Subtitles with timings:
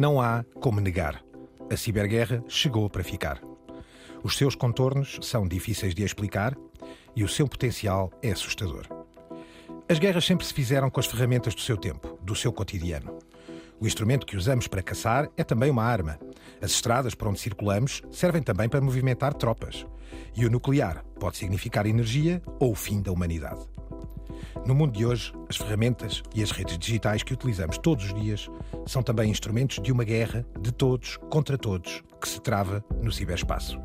[0.00, 1.22] Não há como negar.
[1.70, 3.38] A ciberguerra chegou para ficar.
[4.22, 6.56] Os seus contornos são difíceis de explicar
[7.14, 8.86] e o seu potencial é assustador.
[9.86, 13.18] As guerras sempre se fizeram com as ferramentas do seu tempo, do seu cotidiano.
[13.78, 16.18] O instrumento que usamos para caçar é também uma arma.
[16.62, 19.84] As estradas por onde circulamos servem também para movimentar tropas.
[20.34, 23.68] E o nuclear pode significar energia ou o fim da humanidade.
[24.66, 28.48] No mundo de hoje, as ferramentas e as redes digitais que utilizamos todos os dias
[28.86, 33.80] são também instrumentos de uma guerra de todos contra todos que se trava no ciberespaço.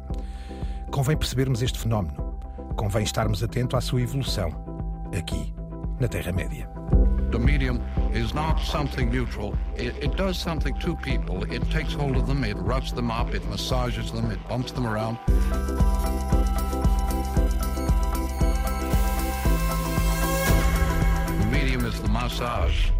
[0.91, 2.37] Convém percebermos este fenómeno.
[2.75, 4.49] Convém estarmos atentos à sua evolução,
[5.17, 5.53] aqui,
[5.99, 6.69] na Terra-média.
[7.31, 7.81] The medium
[8.13, 9.53] is not something neutral.
[9.77, 11.43] It, it, does something to people.
[11.51, 14.85] It takes hold of them, it roughs them up, it massages them, it bumps them
[14.85, 15.17] around.
[22.15, 22.93] Massage.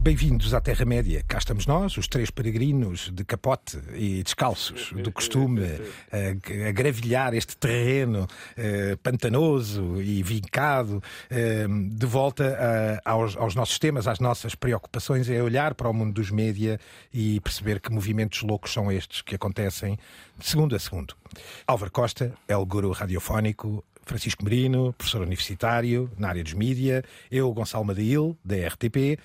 [0.00, 1.22] Bem-vindos à Terra-média.
[1.28, 5.62] Cá estamos nós, os três peregrinos de capote e descalços, do costume
[6.10, 13.54] a, a gravilhar este terreno eh, pantanoso e vincado, eh, de volta a, aos, aos,
[13.54, 16.80] nossos temas, às nossas preocupações, é olhar para o mundo dos média
[17.12, 19.98] e perceber que movimentos loucos são estes que acontecem
[20.38, 21.14] de segundo a segundo.
[21.66, 27.52] Álvaro Costa é o guru radiofónico, Francisco Merino, professor universitário na área dos mídia, eu,
[27.52, 29.20] Gonçalo Madail, da RTP.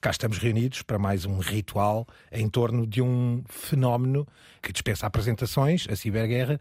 [0.00, 4.26] Cá estamos reunidos para mais um ritual em torno de um fenómeno
[4.62, 6.58] que dispensa apresentações, a ciberguerra,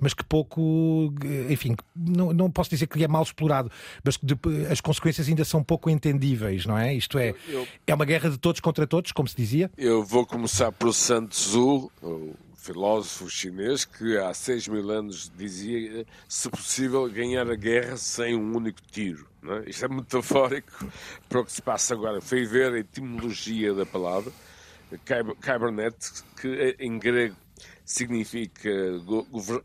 [0.00, 1.12] mas que pouco,
[1.50, 3.70] enfim, não, não posso dizer que é mal explorado,
[4.02, 4.24] mas que
[4.70, 6.94] as consequências ainda são pouco entendíveis, não é?
[6.94, 9.70] Isto é, eu, eu, é uma guerra de todos contra todos, como se dizia?
[9.76, 11.92] Eu vou começar pelo Sun Tzu,
[12.58, 18.56] filósofo chinês que há seis mil anos dizia se possível ganhar a guerra sem um
[18.56, 19.26] único tiro.
[19.44, 19.70] É?
[19.70, 20.86] Isto é metafórico
[21.28, 22.20] para o que se passa agora.
[22.20, 24.32] Foi ver a etimologia da palavra,
[25.40, 25.96] Kybernet,
[26.40, 27.36] que em grego
[27.84, 28.70] significa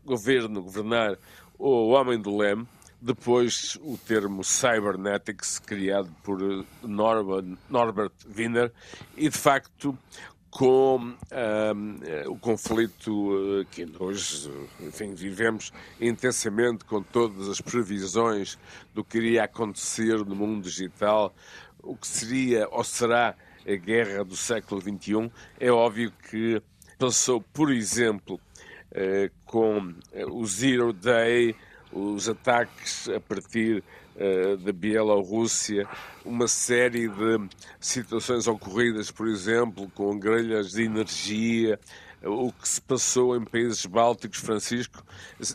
[0.04, 1.18] governo, governar,
[1.58, 2.66] ou homem do leme.
[3.00, 6.38] Depois o termo cybernetics, criado por
[6.82, 8.72] Norbert Wiener,
[9.14, 9.98] e de facto
[10.54, 11.16] com um,
[12.30, 14.48] o conflito eh, que hoje
[14.78, 18.56] enfim, vivemos intensamente com todas as previsões
[18.94, 21.34] do que iria acontecer no mundo digital,
[21.82, 23.34] o que seria ou será
[23.66, 25.28] a guerra do século XXI,
[25.58, 26.62] é óbvio que
[27.00, 28.38] passou, por exemplo,
[28.92, 31.56] eh, com eh, o Zero Day,
[31.92, 33.82] os ataques a partir
[34.62, 35.88] da Bielorrússia,
[36.24, 37.48] uma série de
[37.80, 41.78] situações ocorridas, por exemplo, com grelhas de energia,
[42.22, 45.04] o que se passou em países bálticos, Francisco.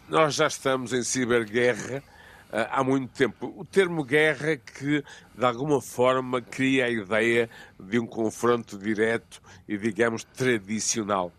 [0.07, 2.03] Nós já estamos em ciberguerra
[2.49, 3.53] uh, há muito tempo.
[3.57, 5.03] O termo guerra que,
[5.35, 7.49] de alguma forma, cria a ideia
[7.79, 11.31] de um confronto direto e, digamos, tradicional.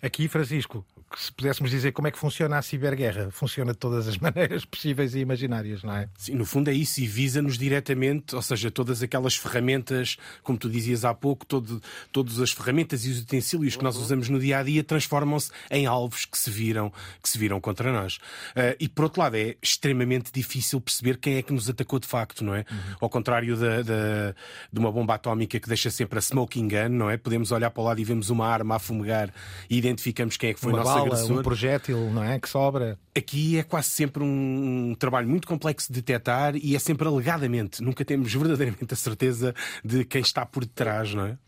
[0.00, 0.84] Aqui, Francisco,
[1.16, 5.14] se pudéssemos dizer como é que funciona a ciberguerra, funciona de todas as maneiras possíveis
[5.14, 6.08] e imaginárias, não é?
[6.18, 10.68] Sim, no fundo é isso e visa-nos diretamente, ou seja, todas aquelas ferramentas, como tu
[10.68, 11.82] dizias há pouco, todo,
[12.12, 14.02] todas as ferramentas e os utensílios que nós uhum.
[14.02, 16.92] usamos no dia a dia transformam-se em alvos que se viram,
[17.22, 18.16] que se viram contra nós.
[18.16, 22.06] Uh, e por outro lado, é extremamente difícil perceber quem é que nos atacou de
[22.06, 22.64] facto, não é?
[22.70, 22.96] Uhum.
[23.00, 24.34] Ao contrário de, de,
[24.72, 27.16] de, uma bomba atómica que deixa sempre a smoking gun, não é?
[27.16, 29.32] Podemos olhar para o lado e vemos uma arma a fumegar
[29.70, 31.38] e identificamos quem é que foi o nosso bala, agressor.
[31.38, 32.38] um projétil, não é?
[32.38, 32.98] Que sobra.
[33.16, 37.82] Aqui é quase sempre um trabalho muito complexo de detectar e é sempre alegadamente.
[37.82, 39.54] Nunca temos verdadeiramente a certeza
[39.84, 41.38] de quem está por detrás, não é?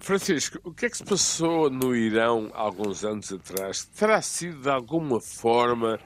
[0.00, 3.84] Francisco, o que é que se passou no Irão há alguns anos atrás?
[3.84, 5.98] Terá sido de alguma forma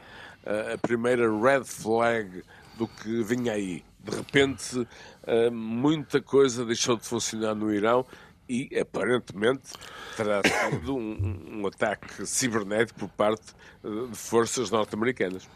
[0.45, 2.43] eh, a primeira red flag
[2.77, 3.83] do que vinha aí?
[4.05, 4.87] De repente,
[5.27, 8.05] eh, muita coisa deixou de funcionar no Irão
[8.49, 9.73] e aparentemente
[10.17, 15.49] terá sido um, um ataque cibernético por parte eh, de forças norte-americanas.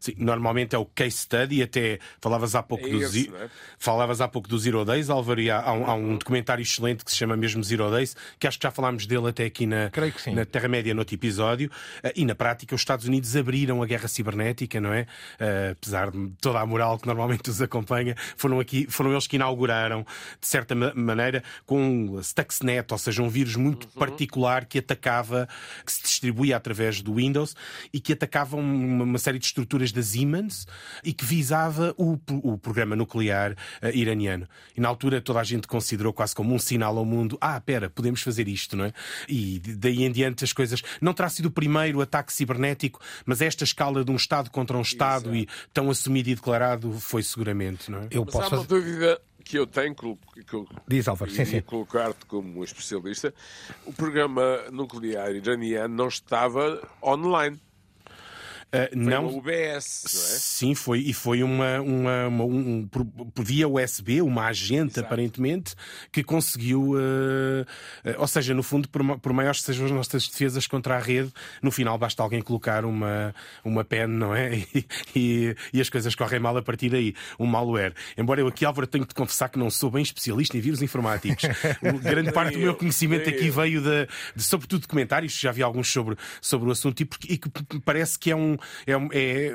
[0.00, 3.48] Sim, normalmente é o case study, até falavas há pouco, é do, esse, é?
[3.78, 7.04] falavas há pouco do Zero Days, Álvaro, e há, há, um, há, um, documentário excelente
[7.04, 9.90] que se chama mesmo Zero Days, que acho que já falámos dele até aqui na,
[10.34, 11.68] na Terra-média, no outro episódio,
[12.04, 15.02] uh, e na prática os Estados Unidos abriram a guerra cibernética, não é?
[15.40, 19.36] Uh, apesar de toda a moral que normalmente os acompanha, foram, aqui, foram eles que
[19.36, 20.06] inauguraram,
[20.40, 23.98] de certa maneira, com o Stuxnet, ou seja, um vírus muito uhum.
[23.98, 25.48] particular que atacava,
[25.84, 27.56] que se distribuía através do Windows
[27.92, 30.66] e que atacava uma, uma série de estruturas da Siemens
[31.04, 34.48] e que visava o, o programa nuclear uh, iraniano.
[34.76, 37.90] E na altura toda a gente considerou quase como um sinal ao mundo: ah, pera,
[37.90, 38.92] podemos fazer isto, não é?
[39.28, 40.82] E daí em diante as coisas.
[41.00, 44.82] Não terá sido o primeiro ataque cibernético, mas esta escala de um Estado contra um
[44.82, 45.36] Estado Exato.
[45.36, 48.08] e tão assumido e declarado foi seguramente, não é?
[48.10, 51.62] Eu posso mas há uma dúvida que eu tenho, que eu Diz, Álvaro, sim, sim.
[51.62, 53.32] colocar-te como especialista,
[53.86, 57.58] o programa nuclear iraniano não estava online.
[58.68, 60.38] Uh, não, UBS, não é?
[60.38, 63.06] Sim, foi, e foi uma, uma, uma um, por,
[63.42, 65.06] via USB, uma agente, Exato.
[65.06, 65.74] aparentemente,
[66.12, 67.62] que conseguiu, uh,
[68.04, 70.98] uh, ou seja, no fundo, por, por maiores que sejam as nossas defesas contra a
[70.98, 71.32] rede,
[71.62, 73.34] no final basta alguém colocar uma,
[73.64, 74.58] uma pen, não é?
[74.74, 74.84] E,
[75.16, 77.14] e, e, as coisas correm mal a partir daí.
[77.38, 77.94] Um malware.
[78.16, 81.42] Embora eu aqui, Álvaro, tenho de confessar que não sou bem especialista em vírus informáticos.
[82.02, 84.06] Grande parte do meu conhecimento aqui veio de,
[84.36, 87.50] de, sobretudo, de comentários, já vi alguns sobre, sobre o assunto, e, porque, e que
[87.80, 89.54] parece que é um é, é,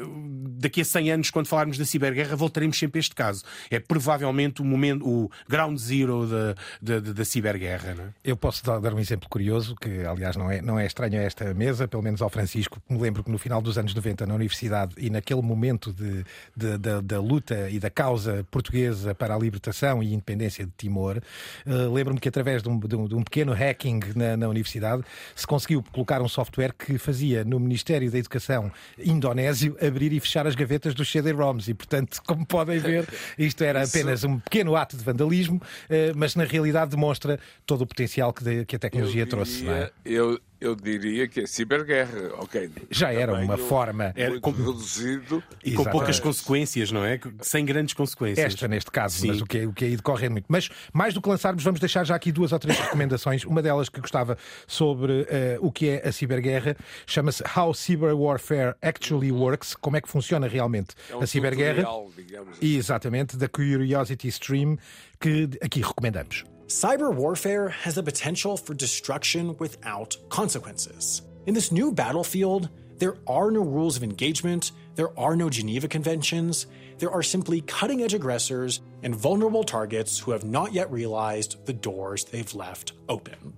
[0.57, 3.43] daqui a 100 anos, quando falarmos da ciberguerra, voltaremos sempre a este caso.
[3.69, 7.95] É provavelmente o momento, o ground zero da, da, da ciberguerra.
[7.95, 8.07] Não é?
[8.23, 11.53] Eu posso dar um exemplo curioso, que aliás não é, não é estranho a esta
[11.53, 12.81] mesa, pelo menos ao Francisco.
[12.89, 16.23] Me lembro que no final dos anos 90, na universidade, e naquele momento de,
[16.55, 21.21] de, de da luta e da causa portuguesa para a libertação e independência de Timor,
[21.65, 25.03] uh, lembro-me que através de um, de um, de um pequeno hacking na, na universidade
[25.35, 30.47] se conseguiu colocar um software que fazia no Ministério da Educação indonésio abrir e fechar
[30.47, 31.67] as gavetas dos CD-ROMs.
[31.67, 33.07] E, portanto, como podem ver,
[33.37, 37.87] isto era apenas um pequeno ato de vandalismo, eh, mas na realidade demonstra todo o
[37.87, 39.67] potencial que a tecnologia trouxe.
[39.67, 39.91] É?
[40.05, 42.71] Eu, eu diria que é ciberguerra, ok.
[42.89, 44.51] Já era uma forma era com...
[44.51, 47.19] reduzido e com poucas consequências, não é?
[47.41, 48.45] Sem grandes consequências.
[48.45, 49.27] Esta neste caso, Sim.
[49.27, 50.45] mas o que, é, o que aí decorre é muito.
[50.47, 53.43] Mas mais do que lançarmos, vamos deixar já aqui duas ou três recomendações.
[53.43, 55.27] Uma delas que gostava sobre uh,
[55.59, 60.47] o que é a ciberguerra chama-se How Cyber Warfare Actually Works, como é que funciona
[60.47, 61.83] realmente é um a ciberguerra.
[61.83, 62.75] Tutorial, digamos assim.
[62.75, 64.77] Exatamente, da Curiosity Stream,
[65.19, 66.45] que aqui recomendamos.
[66.67, 71.21] Cyber warfare has the potential for destruction without consequences.
[71.45, 76.67] In this new battlefield, there are no rules of engagement, there are no Geneva Conventions,
[76.99, 81.73] there are simply cutting edge aggressors and vulnerable targets who have not yet realized the
[81.73, 83.53] doors they've left open.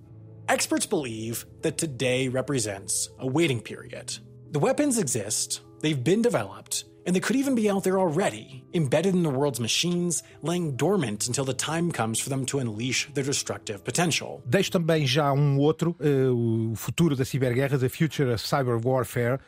[0.48, 4.18] Experts believe that today represents a waiting period.
[4.50, 9.14] The weapons exist, they've been developed, and they could even be out there already, embedded
[9.14, 13.24] in the world's machines, laying dormant until the time comes for them to unleash their
[13.24, 14.42] destructive potential.
[14.44, 19.38] Deixo também já um outro, uh, o futuro da ciberguerra, The Future of Cyber Warfare,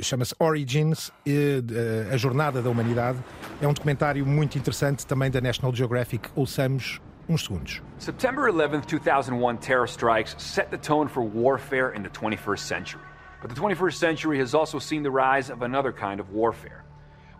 [0.00, 3.18] chama-se Origins, uh, a jornada da humanidade.
[3.60, 6.30] É um documentário muito interessante também da National Geographic.
[6.34, 6.98] Ouçamos
[7.28, 7.82] uns segundos.
[7.98, 13.02] September 11, 2001 terror strikes set the tone for warfare in the 21st century.
[13.42, 16.84] But the 21st century has also seen the rise of another kind of warfare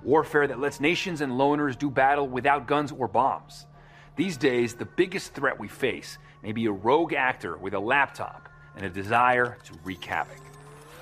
[0.04, 3.66] warfare that lets nations and loners do battle without guns or bombs.
[4.16, 8.48] These days, the biggest threat we face may be a rogue actor with a laptop
[8.76, 10.38] and a desire to wreak havoc.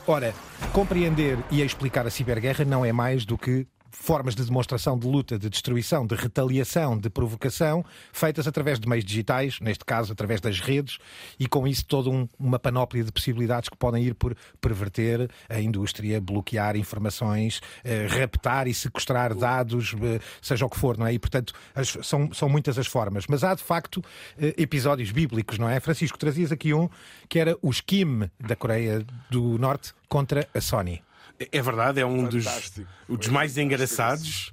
[0.06, 0.32] Ora,
[0.72, 5.38] compreender e explicar a ciberguerra não é mais do que formas de demonstração de luta,
[5.38, 10.60] de destruição, de retaliação, de provocação, feitas através de meios digitais, neste caso através das
[10.60, 10.98] redes,
[11.38, 15.60] e com isso toda um, uma panóplia de possibilidades que podem ir por perverter a
[15.60, 21.12] indústria, bloquear informações, eh, raptar e sequestrar dados, eh, seja o que for, não é?
[21.12, 23.26] E, portanto, as, são, são muitas as formas.
[23.28, 24.02] Mas há, de facto,
[24.38, 25.80] eh, episódios bíblicos, não é?
[25.80, 26.88] Francisco, trazias aqui um
[27.28, 31.02] que era o Kim da Coreia do Norte contra a Sony.
[31.52, 32.44] É verdade, é um dos,
[33.08, 34.52] dos mais engraçados.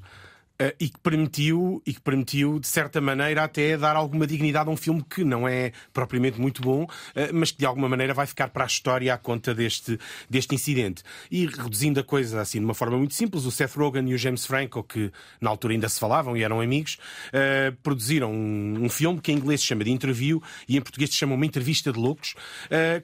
[0.60, 4.72] Uh, e que permitiu e que permitiu de certa maneira até dar alguma dignidade a
[4.72, 6.90] um filme que não é propriamente muito bom, uh,
[7.32, 11.04] mas que de alguma maneira vai ficar para a história à conta deste deste incidente.
[11.30, 14.18] E reduzindo a coisa assim de uma forma muito simples, o Seth Rogen e o
[14.18, 18.90] James Franco, que na altura ainda se falavam e eram amigos, uh, produziram um, um,
[18.90, 21.92] filme que em inglês se chama de Interview e em português se chama Uma Entrevista
[21.94, 22.34] de Loucos,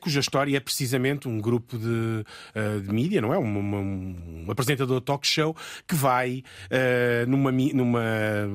[0.02, 2.26] cuja história é precisamente um grupo de,
[2.84, 3.38] de mídia, não é?
[3.38, 5.56] Um, um, um apresentador talk show
[5.88, 6.44] que vai
[7.28, 8.02] numa numa, numa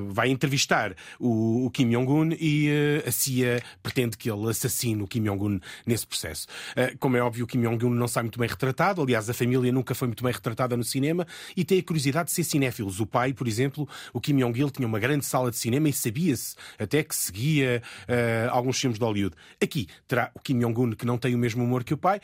[0.09, 5.07] vai entrevistar o, o Kim Jong-un e uh, a CIA pretende que ele assassine o
[5.07, 6.47] Kim Jong-un nesse processo.
[6.71, 9.71] Uh, como é óbvio, o Kim Jong-un não sai muito bem retratado, aliás, a família
[9.71, 12.99] nunca foi muito bem retratada no cinema e tem a curiosidade de ser cinéfilos.
[12.99, 16.55] O pai, por exemplo, o Kim Jong-il, tinha uma grande sala de cinema e sabia-se
[16.77, 19.35] até que seguia uh, alguns filmes de Hollywood.
[19.61, 22.19] Aqui terá o Kim Jong-un, que não tem o mesmo humor que o pai,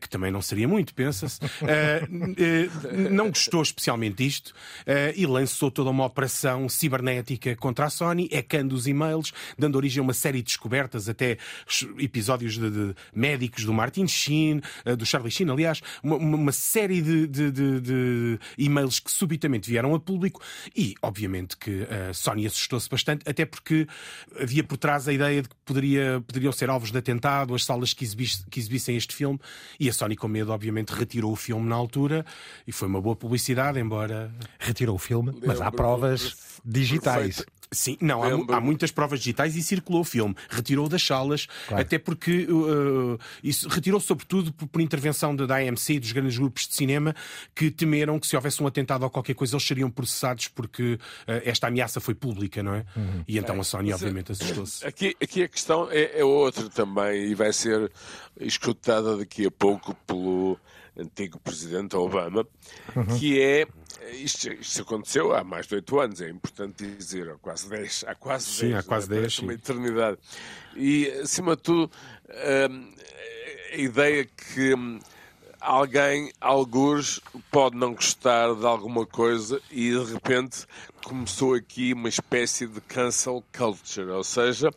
[0.00, 1.40] que também não seria muito, pensa-se,
[3.10, 4.54] não gostou especialmente disto
[5.14, 10.02] e lançou toda uma operação cibernética contra a Sony, hacando os e-mails, dando origem a
[10.02, 11.38] uma série de descobertas, até
[11.98, 17.02] episódios de, de médicos do Martin Sheen, eh, do Charlie Sheen, aliás, uma, uma série
[17.02, 20.40] de, de, de, e-mails que subitamente vieram a público
[20.74, 23.86] e, obviamente, que a Sony assustou-se bastante, até porque
[24.40, 27.92] havia por trás a ideia de que poderia, poderiam ser alvos de atentado as salas
[27.92, 29.38] que, exibis, que exibissem este filme
[29.78, 32.24] e a Sony, com medo, obviamente, retirou o filme na altura
[32.66, 34.32] e foi uma boa publicidade, embora.
[34.58, 37.44] Retirou o filme, mas há prova provas digitais.
[37.72, 40.36] Sim, não, há, há, muitas provas digitais e circulou o filme.
[40.48, 41.82] Retirou das salas, claro.
[41.82, 46.68] até porque uh, isso retirou sobretudo por, por intervenção da AMC e dos grandes grupos
[46.68, 47.14] de cinema
[47.54, 50.98] que temeram que se houvesse um atentado ou qualquer coisa eles seriam processados porque uh,
[51.44, 52.84] esta ameaça foi pública, não é?
[52.96, 53.24] Uhum.
[53.26, 54.86] E então a Sony, obviamente, assustou-se.
[54.86, 57.90] Aqui, aqui a questão é, é outra também e vai ser
[58.40, 60.56] escutada daqui a pouco pelo
[60.96, 62.46] antigo presidente Obama,
[62.94, 63.18] uhum.
[63.18, 63.66] que é
[64.12, 68.04] isto, isto, aconteceu há mais de oito anos, é importante dizer, há quase dez.
[68.06, 69.20] Há quase sim, dez, há quase é?
[69.20, 69.38] dez.
[69.38, 70.18] Uma eternidade.
[70.74, 71.90] E, acima de tudo,
[72.70, 72.94] hum,
[73.72, 74.98] a ideia que hum,
[75.60, 77.20] alguém, alguns,
[77.50, 80.66] pode não gostar de alguma coisa e de repente
[81.04, 84.70] começou aqui uma espécie de cancel culture, ou seja,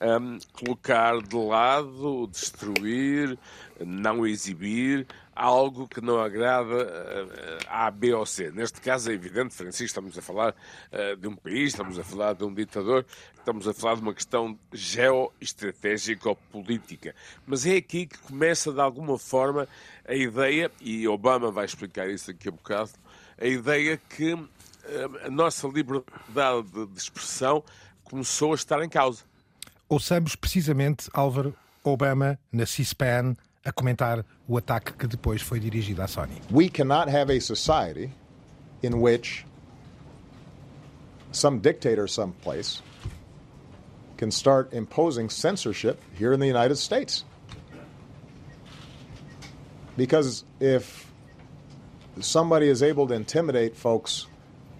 [0.00, 3.38] um, colocar de lado, destruir,
[3.84, 8.50] não exibir algo que não agrada a A, B ou C.
[8.50, 10.52] Neste caso é evidente, Francisco, estamos a falar
[10.92, 13.06] uh, de um país, estamos a falar de um ditador,
[13.38, 17.14] estamos a falar de uma questão geoestratégica ou política.
[17.46, 19.68] Mas é aqui que começa, de alguma forma,
[20.04, 22.90] a ideia, e Obama vai explicar isso daqui a bocado,
[23.40, 24.36] a ideia que
[25.24, 27.62] a nossa liberdade de expressão
[28.04, 29.22] começou a estar em causa.
[29.90, 36.06] Ouçamos precisamente Álvaro Obama na C-SPAN a comentar o ataque que depois foi dirigido à
[36.06, 36.42] Sony.
[36.50, 38.10] We cannot have a society
[38.82, 39.46] in which
[41.32, 42.82] some dictator someplace
[44.18, 47.24] can start imposing censorship here in the United States.
[49.96, 51.10] Because if
[52.20, 54.26] somebody is able to intimidate folks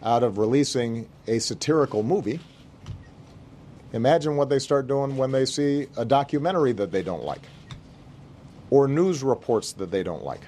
[0.03, 2.41] out of releasing a satirical movie,
[3.93, 7.43] imagine what they start doing when they see a documentary that they don't like
[8.71, 10.43] or news reports that they don't like.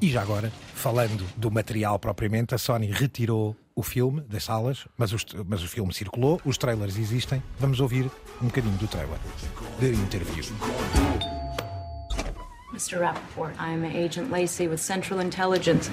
[0.00, 5.12] E já agora, falando do material propriamente, a Sony retirou o filme das salas, mas,
[5.12, 7.42] os, mas o filme circulou, os trailers existem.
[7.58, 8.10] Vamos ouvir
[8.42, 9.18] um bocadinho do trailer,
[9.78, 10.44] de interview.
[12.72, 12.98] Mr.
[12.98, 15.90] Rappaport, I'm Agent Lacey with Central Intelligence.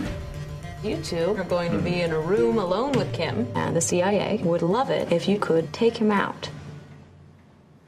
[0.82, 4.40] You two are going to be in a room alone with Kim, and the CIA
[4.44, 6.50] would love it if you could take him out.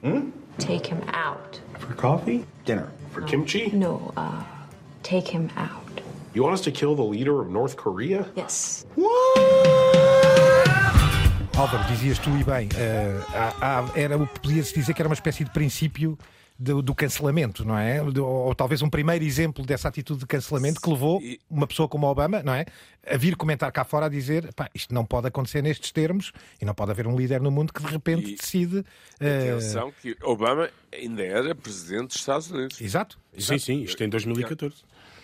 [0.01, 0.31] Hmm?
[0.57, 1.59] Take him out.
[1.79, 2.45] For coffee?
[2.65, 2.91] Dinner.
[3.11, 3.69] For kimchi?
[3.71, 4.43] No, uh,
[5.03, 6.01] take him out.
[6.33, 8.25] You want us to kill the leader of North Korea?
[8.35, 8.85] Yes.
[11.53, 15.43] Álvaro, dizias tu e bem, uh, há, há, era, podia-se dizer que era uma espécie
[15.43, 16.17] de princípio
[16.61, 18.01] do, do, cancelamento, não é?
[18.01, 22.05] Ou, ou, talvez um primeiro exemplo dessa atitude de cancelamento que levou uma pessoa como
[22.05, 22.65] Obama, não é?
[23.07, 26.65] A vir comentar cá fora a dizer pá, isto não pode acontecer nestes termos e
[26.65, 28.77] não pode haver um líder no mundo que de repente e, decide.
[29.19, 29.57] Uh...
[29.57, 32.79] Atenção que Obama ainda era presidente dos Estados Unidos.
[32.79, 33.17] Exato.
[33.35, 33.59] exato.
[33.59, 34.75] Sim, sim, isto em 2014.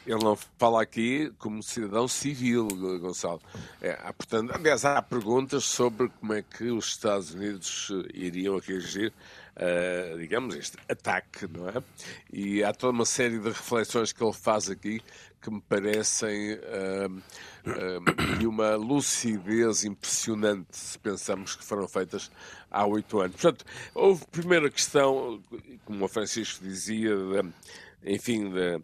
[0.08, 2.68] Ele não fala aqui como cidadão civil,
[3.00, 3.42] Gonçalo.
[3.82, 9.12] É, portanto, aliás, há perguntas sobre como é que os Estados Unidos eh, iriam reagir
[9.58, 11.84] uh, digamos, este ataque, não é?
[12.32, 15.02] E há toda uma série de reflexões que ele faz aqui
[15.42, 22.32] que me parecem uh, uh, de uma lucidez impressionante se pensamos que foram feitas
[22.70, 23.36] há oito anos.
[23.36, 25.42] Portanto, houve primeira questão,
[25.86, 28.82] como o Francisco dizia, de, enfim, de,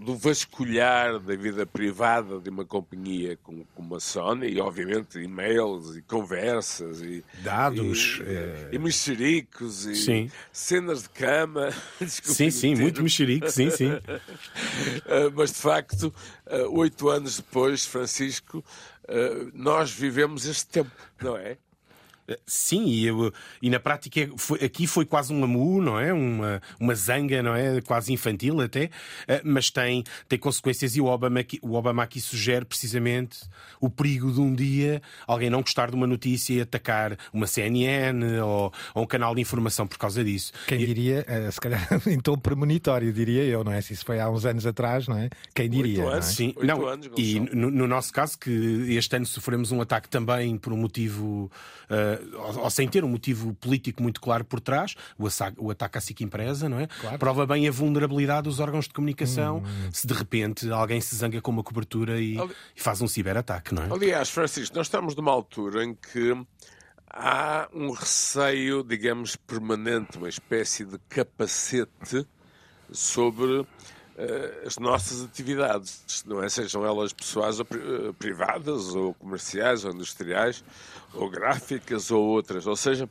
[0.00, 5.96] do vasculhar da vida privada de uma companhia como, como a Sony, e obviamente e-mails
[5.96, 8.68] e conversas e dados e, é...
[8.72, 10.30] e mexericos e sim.
[10.50, 11.70] cenas de cama.
[12.06, 13.90] sim, sim, muito mexerico, sim, sim.
[15.06, 16.14] Ah, mas de facto,
[16.46, 18.64] ah, oito anos depois, Francisco,
[19.06, 20.90] ah, nós vivemos este tempo,
[21.20, 21.58] não é?
[22.46, 26.12] Sim, e, eu, e na prática foi, aqui foi quase um amu, não é?
[26.12, 27.80] Uma, uma zanga, não é?
[27.80, 28.90] Quase infantil até,
[29.26, 33.40] eh, mas tem, tem consequências e o Obama, aqui, o Obama aqui sugere precisamente
[33.80, 38.40] o perigo de um dia alguém não gostar de uma notícia e atacar uma CNN
[38.40, 40.52] ou, ou um canal de informação por causa disso.
[40.66, 40.86] Quem e...
[40.86, 43.80] diria, eh, se calhar em tom premonitório, diria eu, não é?
[43.80, 45.30] Se isso foi há uns anos atrás, não é?
[45.54, 46.04] Quem diria?
[46.04, 46.50] Oito anos, não é?
[46.50, 48.50] Sim, não, anos, e no, no, nosso caso, que
[48.90, 51.50] este ano sofremos um ataque também por um motivo.
[51.90, 52.19] Uh,
[52.58, 55.26] ou, sem ter um motivo político muito claro por trás, o,
[55.58, 56.86] o ataque à SIC Empresa, não é?
[56.86, 57.18] Claro.
[57.18, 59.90] Prova bem a vulnerabilidade dos órgãos de comunicação hum.
[59.92, 62.52] se de repente alguém se zanga com uma cobertura e, Ali...
[62.76, 63.92] e faz um ciberataque, não é?
[63.92, 66.36] Aliás, Francisco, nós estamos numa altura em que
[67.10, 72.26] há um receio, digamos, permanente, uma espécie de capacete
[72.92, 73.66] sobre
[74.66, 76.48] as nossas atividades, não é?
[76.48, 80.62] Sejam elas pessoais ou uh, privadas, ou comerciais, ou industriais,
[81.14, 82.66] ou gráficas, ou outras.
[82.66, 83.08] Ou seja,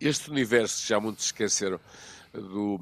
[0.00, 1.78] este universo, já muitos esqueceram
[2.32, 2.80] do,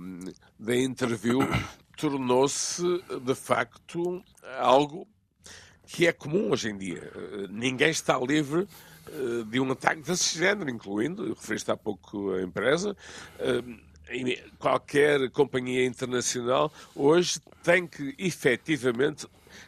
[0.58, 1.40] da interview,
[1.96, 2.82] tornou-se,
[3.22, 4.22] de facto,
[4.58, 5.06] algo
[5.86, 7.12] que é comum hoje em dia.
[7.50, 8.66] Ninguém está livre
[9.50, 12.96] de um ataque desse género, incluindo, referiste há pouco a empresa,
[14.58, 19.26] qualquer companhia internacional hoje tem que efetivamente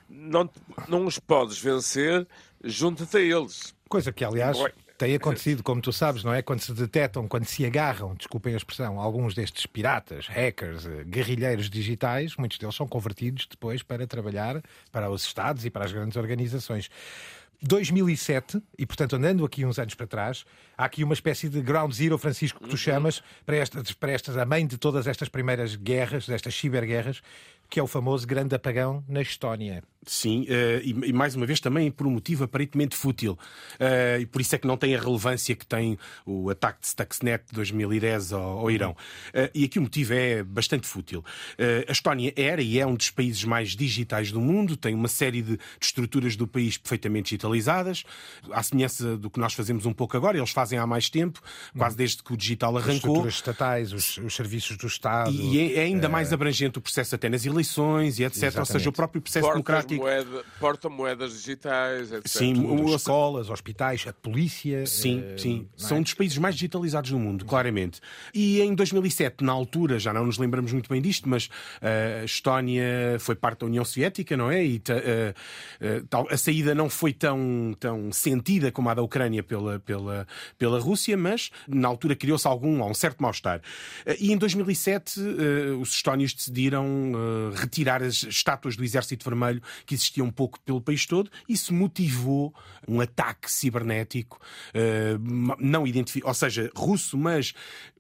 [0.09, 0.49] não,
[0.89, 2.27] não os podes vencer
[2.63, 3.75] junto a eles.
[3.89, 4.59] Coisa que, aliás,
[4.97, 6.41] tem acontecido, como tu sabes, não é?
[6.41, 11.69] Quando se detectam, quando se agarram, desculpem a expressão, alguns destes piratas, hackers, eh, guerrilheiros
[11.69, 14.63] digitais, muitos deles são convertidos depois para trabalhar
[14.93, 16.89] para os Estados e para as grandes organizações.
[17.63, 20.45] 2007, e portanto andando aqui uns anos para trás,
[20.77, 22.77] há aqui uma espécie de ground zero, Francisco, que tu uhum.
[22.77, 27.23] chamas, para estas, para estas, a mãe de todas estas primeiras guerras, destas ciberguerras,
[27.69, 29.83] que é o famoso grande apagão na Estónia.
[30.07, 33.39] Sim, uh, e, mais uma vez também por um motivo aparentemente fútil.
[33.75, 36.89] Uh, e por isso é que não tem a relevância que tem o ataque de
[36.89, 38.93] Stuxnet de 2010 ao, Irão.
[38.93, 41.25] Uh, e aqui o motivo é bastante fútil.
[41.89, 45.43] a Estónia era e é um dos países mais digitais do mundo, tem uma série
[45.43, 48.05] de, estruturas do país perfeitamente digitalizadas,
[48.51, 51.41] à semelhança do que nós fazemos um pouco agora, eles fazem há mais tempo,
[51.77, 52.93] quase desde que o digital arrancou.
[52.93, 55.31] As estruturas estatais, os, os serviços do Estado.
[55.31, 58.37] E é, é ainda mais abrangente o processo até nas eleições e etc.
[58.37, 58.59] Exatamente.
[58.59, 62.29] Ou seja, o próprio processo democrático Moeda, porta-moedas digitais, etc.
[62.29, 62.95] Sim, Tudo.
[62.95, 64.87] escolas, hospitais, a polícia.
[64.87, 65.69] Sim, uh, sim.
[65.77, 65.81] É?
[65.81, 68.01] São dos países mais digitalizados do mundo, claramente.
[68.33, 72.25] E em 2007, na altura, já não nos lembramos muito bem disto, mas uh, a
[72.25, 74.65] Estónia foi parte da União Soviética, não é?
[74.65, 80.27] E uh, a saída não foi tão, tão sentida como a da Ucrânia pela, pela,
[80.59, 83.61] pela Rússia, mas na altura criou-se algum, um certo mal-estar.
[84.19, 85.21] E em 2007,
[85.81, 87.13] os estónios decidiram
[87.55, 91.31] retirar as estátuas do Exército Vermelho que existiam um pouco pelo país todo.
[91.49, 92.55] Isso motivou
[92.87, 97.55] um ataque cibernético, uh, não identificado, ou seja, russo, mas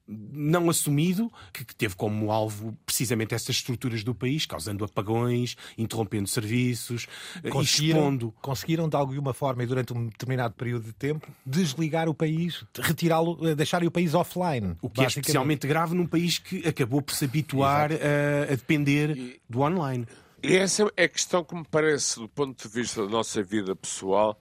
[0.06, 7.06] não assumido, que, teve como alvo precisamente essas estruturas do país, causando apagões, interrompendo serviços,
[7.42, 8.34] eh, conseguiram, expondo.
[8.42, 13.38] Conseguiram, de alguma forma, e durante um determinado período de tempo, desligar o país, retirá-lo,
[13.48, 14.76] eh, deixarem o país offline.
[14.82, 19.40] O que é especialmente grave num país que acabou por se habituar a, a, depender
[19.48, 20.06] do online.
[20.46, 23.74] E essa é a questão que me parece, do ponto de vista da nossa vida
[23.74, 24.38] pessoal,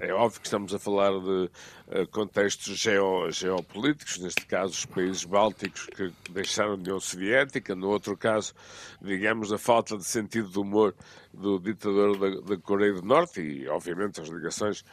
[0.00, 5.24] é óbvio que estamos a falar de uh, contextos geo, geopolíticos, neste caso os países
[5.24, 8.52] bálticos que deixaram a União Soviética, no outro caso,
[9.00, 10.92] digamos, a falta de sentido de humor
[11.32, 14.84] do ditador da, da Coreia do Norte e, obviamente, as ligações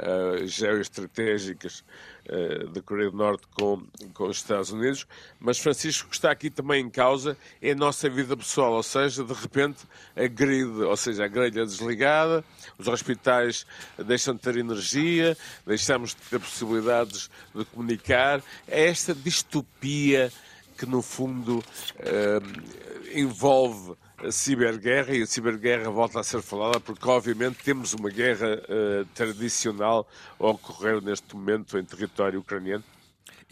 [0.00, 1.84] uh, geoestratégicas
[2.28, 5.06] uh, da Coreia do Norte com, com os Estados Unidos,
[5.38, 8.82] mas Francisco, o que está aqui também em causa é a nossa vida pessoal, ou
[8.82, 9.84] seja, de repente
[10.16, 12.44] a grid, ou seja, a grelha desligada,
[12.78, 13.66] os hospitais
[13.98, 20.32] deixam de ter energia, deixamos de ter possibilidades de comunicar, é esta distopia
[20.76, 27.08] que no fundo uh, envolve a ciberguerra e a ciberguerra volta a ser falada porque,
[27.08, 30.08] obviamente, temos uma guerra uh, tradicional
[30.38, 32.84] a ocorrer neste momento em território ucraniano?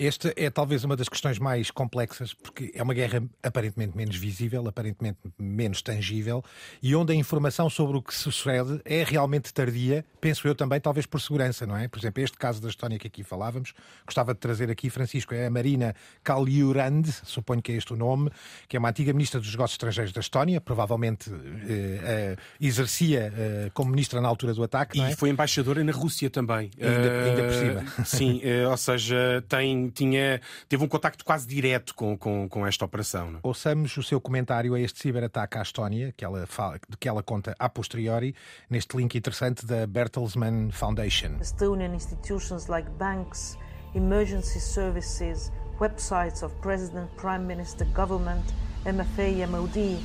[0.05, 4.67] Esta é talvez uma das questões mais complexas, porque é uma guerra aparentemente menos visível,
[4.67, 6.43] aparentemente menos tangível,
[6.83, 11.07] e onde a informação sobre o que sucede é realmente tardia, penso eu também, talvez
[11.07, 11.87] por segurança, não é?
[11.87, 15.47] Por exemplo, este caso da Estónia que aqui falávamos, gostava de trazer aqui, Francisco, é
[15.47, 18.29] a Marina Kaliurand, suponho que é este o nome,
[18.69, 23.71] que é uma antiga ministra dos negócios estrangeiros da Estónia, provavelmente eh, eh, exercia eh,
[23.73, 24.99] como ministra na altura do ataque.
[24.99, 25.15] E é?
[25.15, 26.73] foi embaixadora na Rússia também.
[26.81, 28.05] Ainda, ainda por cima.
[28.05, 33.31] Sim, ou seja, tem tinha, teve um contacto quase direto com, com, com esta operação.
[33.31, 33.39] Não?
[33.39, 33.41] É?
[33.43, 37.55] Ouçamos o seu comentário a este ciberataque à Estónia, que ela, fala, que ela conta
[37.59, 38.35] a posteriori,
[38.69, 41.39] neste link interessante da Bertelsmann Foundation.
[41.41, 43.57] Estonian institutions like banks,
[43.95, 48.45] emergency services, websites of President, Prime Minister, government,
[48.85, 50.03] MFA, MOD.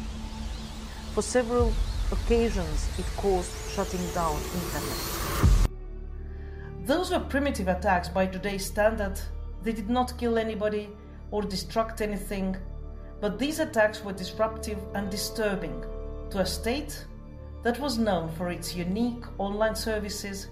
[1.14, 1.72] For several
[2.12, 5.18] occasions, it caused shutting down internet.
[6.86, 9.20] Those were primitive attacks by today's standard
[9.64, 10.90] They did not kill anybody
[11.32, 12.56] or destruct anything,
[13.20, 15.84] but these attacks were disruptive and disturbing
[16.30, 17.06] to a state
[17.64, 20.48] that was known for its unique online services,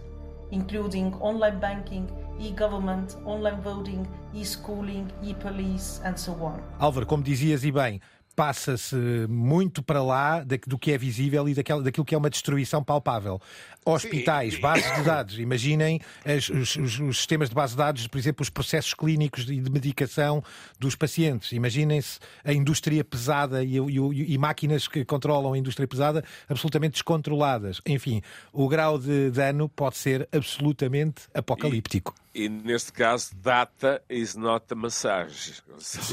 [0.51, 6.61] including online banking, e-government, online voting, e-schooling, e-police, and so on.
[6.79, 8.01] Álvaro, como dizias e bem,
[8.35, 8.95] passa-se
[9.29, 13.39] muito para lá do que é visível e daquilo que é uma destruição palpável.
[13.85, 18.41] Hospitais, bases de dados, imaginem os, os, os, sistemas de base de dados, por exemplo,
[18.41, 20.43] os processos clínicos e de medicação
[20.79, 21.51] dos pacientes.
[21.51, 27.79] Imaginem-se a indústria pesada e, e, e, máquinas que controlam a indústria pesada absolutamente descontroladas.
[27.85, 28.21] Enfim,
[28.51, 32.24] o grau de dano pode ser absolutamente apocalíptico.
[32.37, 35.53] E, neste caso, data is not a massage.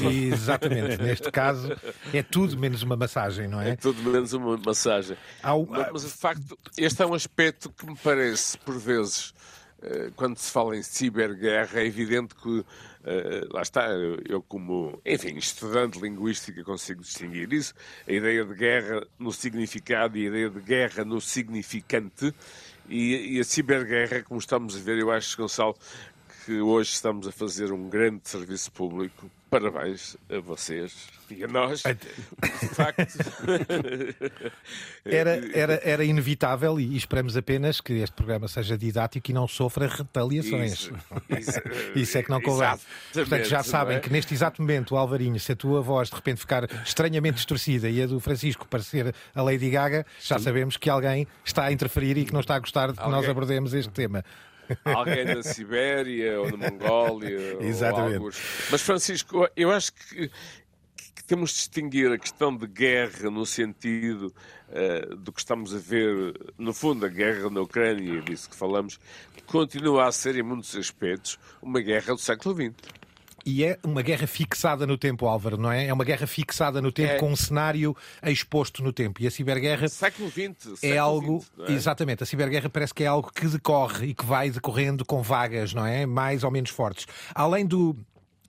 [0.09, 1.75] Exatamente, neste caso
[2.13, 3.71] é tudo menos uma massagem, não é?
[3.71, 5.17] É tudo menos uma massagem.
[5.43, 5.65] Ao...
[5.65, 9.33] Mas, de facto, este é um aspecto que me parece, por vezes,
[10.15, 12.63] quando se fala em ciberguerra, é evidente que
[13.03, 13.89] Uh, lá está,
[14.29, 17.73] eu como, enfim, estudante de linguística consigo distinguir isso,
[18.07, 22.33] a ideia de guerra no significado e a ideia de guerra no significante
[22.87, 25.75] e, e a ciberguerra, como estamos a ver, eu acho, Gonçalo,
[26.45, 29.29] que hoje estamos a fazer um grande serviço público.
[29.49, 31.83] Parabéns a vocês e a nós.
[31.83, 33.05] De facto.
[35.05, 39.87] era, era, era inevitável e esperamos apenas que este programa seja didático e não sofra
[39.87, 40.73] retaliações.
[40.73, 40.93] Isso,
[41.29, 41.61] isso,
[41.95, 42.73] isso é que não convém.
[43.13, 43.99] Portanto, já sabem é?
[43.99, 48.01] que neste exato momento, Alvarinho, se a tua voz de repente ficar estranhamente distorcida e
[48.01, 52.25] a do Francisco parecer a Lady Gaga, já sabemos que alguém está a interferir e
[52.25, 53.19] que não está a gostar de que alguém...
[53.19, 54.23] nós abordemos este tema.
[54.85, 57.57] Alguém da Sibéria ou da Mongólia.
[57.61, 58.37] Exatamente.
[58.71, 64.33] Mas, Francisco, eu acho que, que, temos de distinguir a questão de guerra no sentido
[64.69, 68.99] uh, do que estamos a ver, no fundo, a guerra na Ucrânia, disso que falamos,
[69.45, 73.02] continua a ser, em muitos aspectos, uma guerra do século XX.
[73.45, 75.87] E é uma guerra fixada no tempo, Álvaro, não é?
[75.87, 77.17] É uma guerra fixada no tempo, é.
[77.17, 79.21] com um cenário exposto no tempo.
[79.21, 79.87] E a ciberguerra.
[79.89, 80.81] Século XX.
[80.81, 81.43] É algo.
[81.59, 81.71] é?
[81.71, 82.23] Exatamente.
[82.23, 85.85] A ciberguerra parece que é algo que decorre e que vai decorrendo com vagas, não
[85.85, 86.05] é?
[86.05, 87.05] Mais ou menos fortes.
[87.35, 87.97] Além do,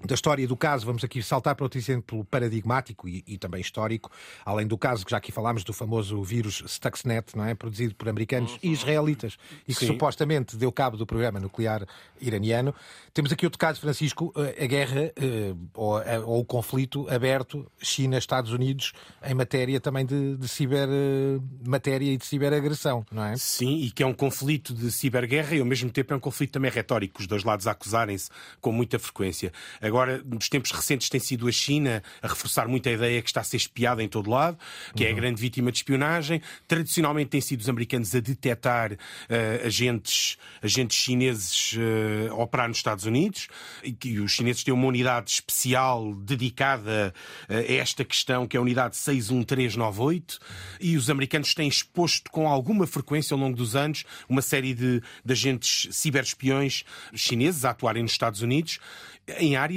[0.05, 4.11] da história do caso, vamos aqui saltar para outro exemplo paradigmático e, e, também histórico,
[4.45, 7.55] além do caso que já aqui falámos do famoso vírus Stuxnet, não é?
[7.55, 8.59] produzido por americanos uhum.
[8.63, 9.37] e israelitas
[9.67, 9.87] e que Sim.
[9.87, 11.87] supostamente deu cabo do programa nuclear
[12.21, 12.75] iraniano.
[13.15, 15.95] Temos aqui outro caso, Francisco, eh, a guerra eh, ou,
[16.27, 18.93] ou o conflito aberto China-Estados Unidos
[19.25, 23.37] em matéria também de, de cibermatéria e de ciberagressão, não é?
[23.37, 26.53] Sim, e que é um conflito de ciberguerra e ao mesmo tempo é um conflito
[26.53, 28.29] também retórico, os dois lados acusarem-se
[28.61, 29.53] com muita frequência.
[29.81, 29.94] Agora,
[30.25, 33.45] nos tempos recentes, tem sido a China a reforçar muito a ideia que está a
[33.45, 34.59] ser espiada em todo lado,
[34.95, 35.09] que uhum.
[35.09, 35.21] é a uhum.
[35.21, 36.43] grande vítima de espionagem.
[36.67, 42.79] Tradicionalmente, têm sido os americanos a detectar uh, agentes, agentes chineses uh, a operar nos
[42.79, 43.49] Estados Unidos.
[43.83, 47.15] E, e, os chineses têm uma unidade especial dedicada
[47.49, 50.39] uh, a esta questão, que é a unidade 61398.
[50.81, 55.03] E os americanos têm exposto com alguma frequência ao longo dos anos uma série de,
[55.25, 58.79] de agentes ciberespiões chineses a atuarem nos Estados Unidos
[59.39, 59.74] em áreas,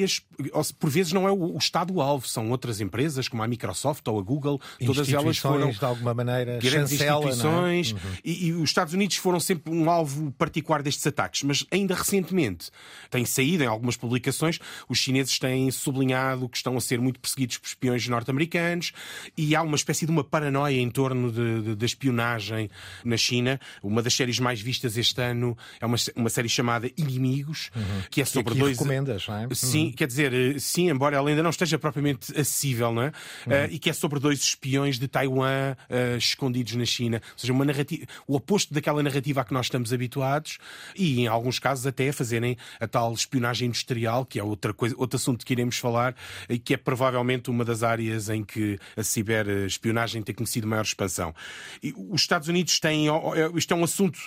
[0.79, 4.59] por vezes não é o Estado-alvo, são outras empresas, como a Microsoft ou a Google,
[4.85, 7.29] todas elas foram de alguma maneira grandes chancela, é?
[7.29, 7.93] instituições, é?
[7.93, 8.13] uhum.
[8.23, 12.69] e, e, os Estados Unidos foram sempre um alvo particular destes ataques, mas ainda recentemente
[13.09, 17.57] tem saído em algumas publicações, os chineses têm sublinhado que estão a ser muito perseguidos
[17.57, 18.91] por espiões norte-americanos
[19.37, 21.31] e há uma espécie de uma paranoia em torno
[21.75, 22.69] da espionagem
[23.03, 23.59] na China.
[23.81, 28.01] Uma das séries mais vistas este ano é uma, uma série chamada Inimigos, uhum.
[28.09, 28.77] que é sobre que dois.
[28.77, 29.47] recomendas, não é?
[29.53, 33.05] Sim, quer dizer, eh, sim, embora ela ainda não esteja propriamente acessível, não é?
[33.45, 33.53] Uhum.
[33.53, 37.21] Uh, e que é sobre dois espiões de Taiwan uh, escondidos na China.
[37.33, 40.57] Ou seja, uma narrativa, o oposto daquela narrativa a que nós estamos habituados
[40.95, 44.95] e, em alguns casos, até a fazerem a tal espionagem industrial, que é outra coisa,
[44.97, 46.15] outro assunto que iremos falar,
[46.49, 51.33] e que é provavelmente uma das áreas em que a ciberespionagem tem conhecido maior expansão.
[51.81, 53.07] E os Estados Unidos têm.
[53.55, 54.19] Isto é um assunto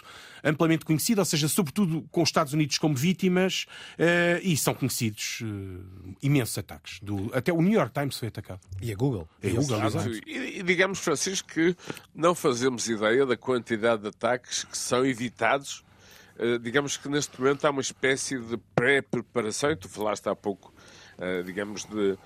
[0.42, 5.40] amplamente conhecido, ou seja, sobretudo com os Estados Unidos como vítimas, uh, e são conhecidos
[5.42, 7.00] uh, imensos ataques.
[7.00, 8.61] Do, até o New York Times foi atacado.
[8.81, 9.29] E a Google.
[9.42, 10.11] E, a Google, exato.
[10.26, 11.76] E, e digamos, Francisco, que
[12.14, 15.85] não fazemos ideia da quantidade de ataques que são evitados.
[16.38, 20.72] Uh, digamos que neste momento há uma espécie de pré-preparação, e tu falaste há pouco,
[21.44, 22.16] digamos, de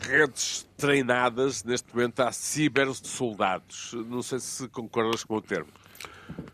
[0.00, 3.92] redes treinadas, neste momento há cibersoldados.
[4.08, 5.68] Não sei se concordas com o termo.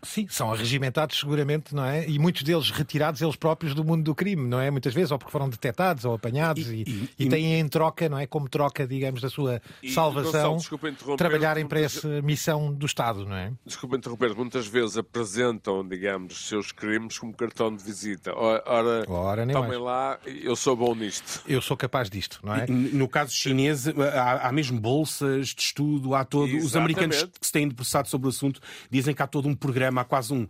[0.01, 2.07] Sim, são arregimentados seguramente, não é?
[2.07, 4.71] E muitos deles retirados eles próprios do mundo do crime, não é?
[4.71, 8.07] Muitas vezes, ou porque foram detectados ou apanhados e, e, e, e têm em troca,
[8.07, 8.25] não é?
[8.25, 9.61] Como troca, digamos, da sua
[9.93, 13.51] salvação, Gonçalo, trabalharem para essa missão do Estado, não é?
[13.65, 18.33] Desculpa interromper, muitas vezes apresentam, digamos, os seus crimes como cartão de visita.
[18.35, 19.81] Ora, Ora tomem mais.
[19.81, 21.41] lá, eu sou bom nisto.
[21.47, 22.65] Eu sou capaz disto, não é?
[22.67, 26.45] No caso chinês, há, há mesmo bolsas de estudo, há todo.
[26.45, 26.65] Exatamente.
[26.65, 30.01] Os americanos que se têm debruçado sobre o assunto dizem que há todo um programa,
[30.01, 30.47] há quase um,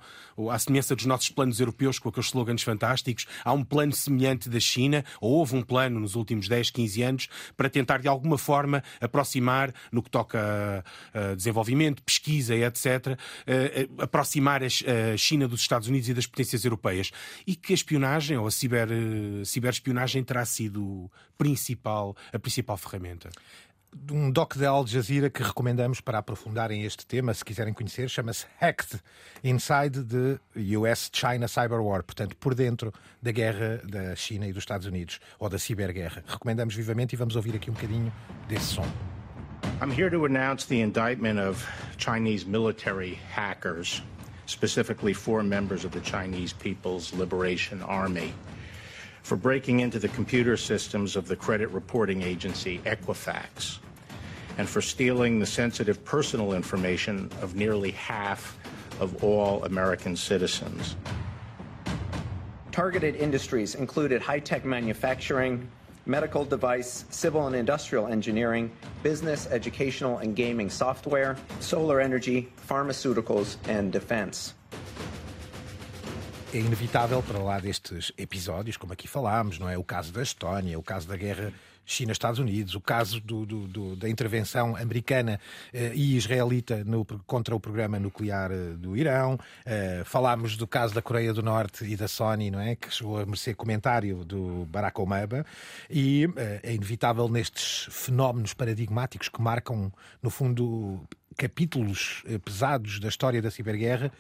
[0.50, 4.60] à semelhança dos nossos planos europeus, com aqueles slogans fantásticos, há um plano semelhante da
[4.60, 8.84] China, ou houve um plano nos últimos 10, 15 anos, para tentar de alguma forma
[9.02, 13.18] aproximar, no que toca a, desenvolvimento, pesquisa, etc.,
[14.00, 17.12] a, aproximar a China dos Estados Unidos e das potências europeias.
[17.46, 18.88] E que a espionagem, ou a ciber,
[19.44, 23.30] ciberespionagem, terá sido principal, a principal ferramenta
[24.12, 28.46] um doc da Al Jazeera que recomendamos para aprofundarem este tema, se quiserem conhecer, chama-se
[28.60, 29.00] Hacked
[29.44, 30.40] Inside the
[30.78, 35.50] US-China Cyber War, portanto, por dentro da guerra da China e dos Estados Unidos, ou
[35.50, 36.24] da ciberguerra.
[36.28, 38.12] Recomendamos vivamente e vamos ouvir aqui um bocadinho
[38.48, 38.86] desse som.
[39.82, 41.66] I'm here to announce the indictment of
[41.98, 44.02] Chinese military hackers
[44.50, 48.34] specifically four members of the Chinese People's Liberation Army,
[49.24, 53.80] for breaking into the computer systems of the credit reporting agency Equifax,
[54.58, 58.58] and for stealing the sensitive personal information of nearly half
[59.00, 60.96] of all American citizens.
[62.72, 65.70] Targeted industries included high tech manufacturing,
[66.06, 68.72] medical device, civil and industrial engineering,
[69.04, 74.54] business, educational, and gaming software, solar energy, pharmaceuticals, and defense.
[76.52, 79.78] É inevitável para lá destes episódios, como aqui falámos, não é?
[79.78, 81.54] O caso da Estónia, o caso da guerra
[81.86, 85.40] China-Estados Unidos, o caso do, do, do, da intervenção americana
[85.72, 89.40] eh, e israelita no, contra o programa nuclear eh, do Irão.
[89.64, 92.76] Eh, falámos do caso da Coreia do Norte e da Sony, não é?
[92.76, 95.46] Que chegou a merecer comentário do Barack Obama.
[95.88, 101.08] E eh, é inevitável nestes fenómenos paradigmáticos que marcam, no fundo,
[101.38, 104.12] capítulos eh, pesados da história da ciberguerra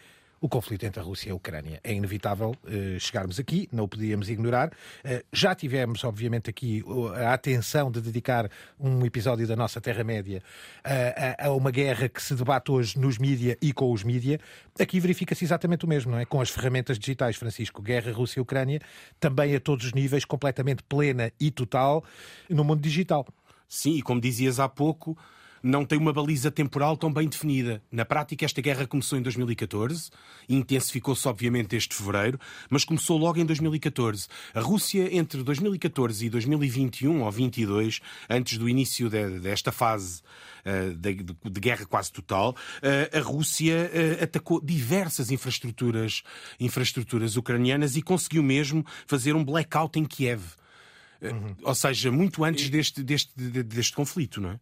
[0.42, 1.80] o conflito entre a Rússia e a Ucrânia.
[1.84, 4.70] É inevitável uh, chegarmos aqui, não o podíamos ignorar.
[4.70, 6.84] Uh, já tivemos, obviamente, aqui
[7.16, 8.50] a atenção de dedicar
[8.80, 10.42] um episódio da nossa Terra-média
[10.86, 14.40] uh, a, a, uma guerra que se debate hoje nos mídia e com os mídia.
[14.80, 16.26] Aqui verifica-se exatamente o mesmo, não é?
[16.26, 17.82] Com as ferramentas digitais, Francisco.
[17.82, 18.80] Guerra Rússia e Ucrânia,
[19.20, 22.04] também a todos os níveis, completamente plena e total
[22.50, 23.26] no mundo digital.
[23.68, 25.18] Sim, e como dizias há pouco,
[25.62, 27.82] não tem uma baliza temporal tão bem definida.
[27.92, 30.10] Na prática, esta guerra começou em 2014,
[30.48, 34.28] intensificou-se obviamente este fevereiro, mas começou logo em 2014.
[34.54, 40.22] A Rússia, entre 2014 e 2021 ou 22, antes do início de, desta fase
[40.66, 46.24] uh, de, de, guerra quase total, uh, a Rússia uh, atacou diversas infraestruturas,
[46.60, 50.42] infraestruturas ucranianas e conseguiu mesmo fazer um blackout em Kiev.
[51.22, 51.56] Uhum.
[51.64, 54.60] Ou seja, muito antes deste, deste, deste conflito, não é?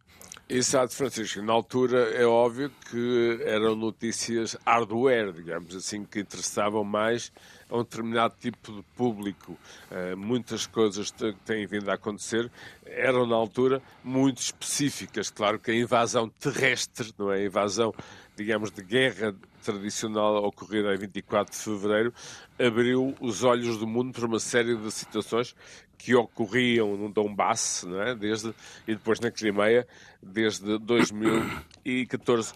[0.49, 1.41] Exato, Francisco.
[1.41, 7.33] Na altura é óbvio que eram notícias hardware, digamos assim, que interessavam mais
[7.69, 9.57] a um determinado tipo de público.
[9.91, 12.49] Uh, muitas coisas que têm vindo a acontecer
[12.85, 15.29] eram, na altura, muito específicas.
[15.29, 17.39] Claro que a invasão terrestre, não é?
[17.39, 17.93] A invasão,
[18.37, 22.13] digamos, de guerra tradicional ocorrida em 24 de fevereiro,
[22.57, 25.53] abriu os olhos do mundo para uma série de situações
[25.97, 28.15] que ocorriam no Donbass, não é?
[28.15, 28.53] desde,
[28.87, 29.87] e depois na Crimeia,
[30.21, 32.53] desde 2014.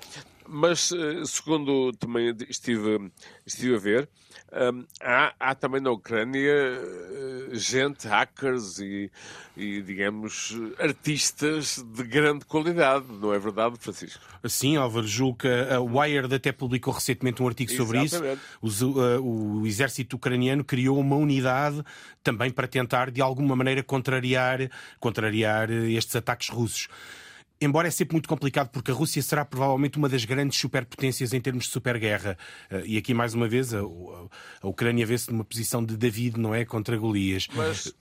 [0.54, 3.10] Mas, eh, segundo também estive,
[3.46, 4.10] estive a ver,
[4.52, 9.10] um, há, há, também na Ucrânia eh, gente, hackers e,
[9.56, 14.22] e, digamos, artistas de grande qualidade, não é verdade, Francisco?
[14.46, 18.42] Sim, Álvaro, que a Wired até publicou recentemente um artigo sobre Exatamente.
[18.62, 18.92] isso.
[18.92, 21.82] O, uh, o exército ucraniano criou uma unidade
[22.22, 26.90] também para tentar, de alguma maneira, contrariar, contrariar estes ataques russos
[27.62, 31.40] embora é sempre muito complicado, porque a Rússia será provavelmente uma das grandes superpotências em
[31.40, 32.38] termos de superguerra.
[32.70, 33.82] Eh, e aqui, mais uma vez, a,
[34.64, 36.66] Ucrânia vê-se numa posição de David, não é?
[36.66, 37.48] Contra Golias.
[37.54, 37.94] Mas,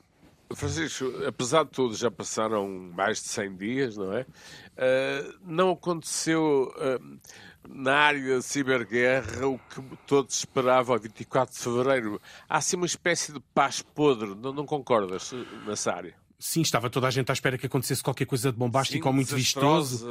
[0.54, 4.22] Francisco, apesar de tudo, já passaram mais de 100 dias, não é?
[4.22, 6.72] Uh, não aconteceu.
[6.76, 7.20] Uh,
[7.68, 12.20] na área da ciberguerra, o que todos esperavam a 24 de fevereiro.
[12.48, 15.32] Há assim uma espécie de paz podre, não, não concordas
[15.66, 16.14] nessa área?
[16.40, 19.12] Sim, estava toda a gente à espera que acontecesse qualquer coisa de bombástico Sim, ou
[19.12, 20.08] muito vistoso.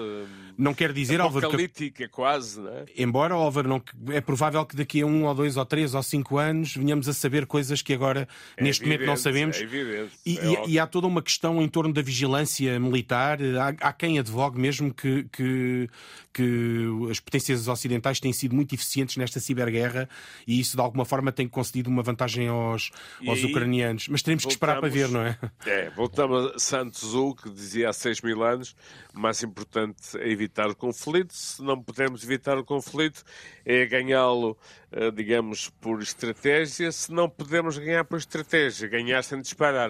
[0.55, 1.49] Não quer dizer, Álvaro.
[1.49, 2.07] Que...
[2.07, 2.85] quase, não é?
[2.95, 3.81] Embora, Álvaro, não...
[4.13, 7.13] é provável que daqui a um ou dois ou três ou cinco anos venhamos a
[7.13, 9.57] saber coisas que agora, é neste evidente, momento, não sabemos.
[9.57, 13.39] É evidente, e, é e, e, há toda uma questão em torno da vigilância militar.
[13.41, 15.89] Há, há quem advogue mesmo que, que,
[16.31, 20.07] que as potências ocidentais têm sido muito eficientes nesta ciberguerra
[20.45, 22.91] e isso, de alguma forma, tem concedido uma vantagem aos,
[23.27, 24.07] aos aí, ucranianos.
[24.07, 25.35] Mas teremos que esperar para ver, não é?
[25.65, 28.75] É, voltamos a Santos que dizia há 6 mil anos:
[29.13, 31.33] mais importante é evitar o conflito.
[31.33, 33.23] Se não pudermos evitar o conflito,
[33.65, 34.57] é ganhá-lo,
[34.91, 36.91] eh, digamos, por estratégia.
[36.91, 39.89] Se não podemos ganhar por estratégia, ganhar sem disparar.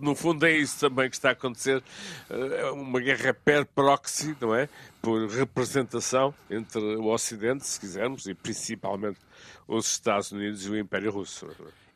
[0.00, 1.82] No fundo, é isso também que está a acontecer.
[2.28, 4.68] Eh, uma guerra per proxy, não é?
[5.00, 9.18] Por representação entre o Ocidente, se quisermos, e principalmente
[9.66, 11.48] os Estados Unidos e o Império Russo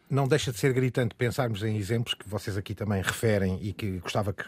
[0.09, 3.99] não deixa de ser gritante pensarmos em exemplos que vocês aqui também referem e que
[3.99, 4.45] gostava que,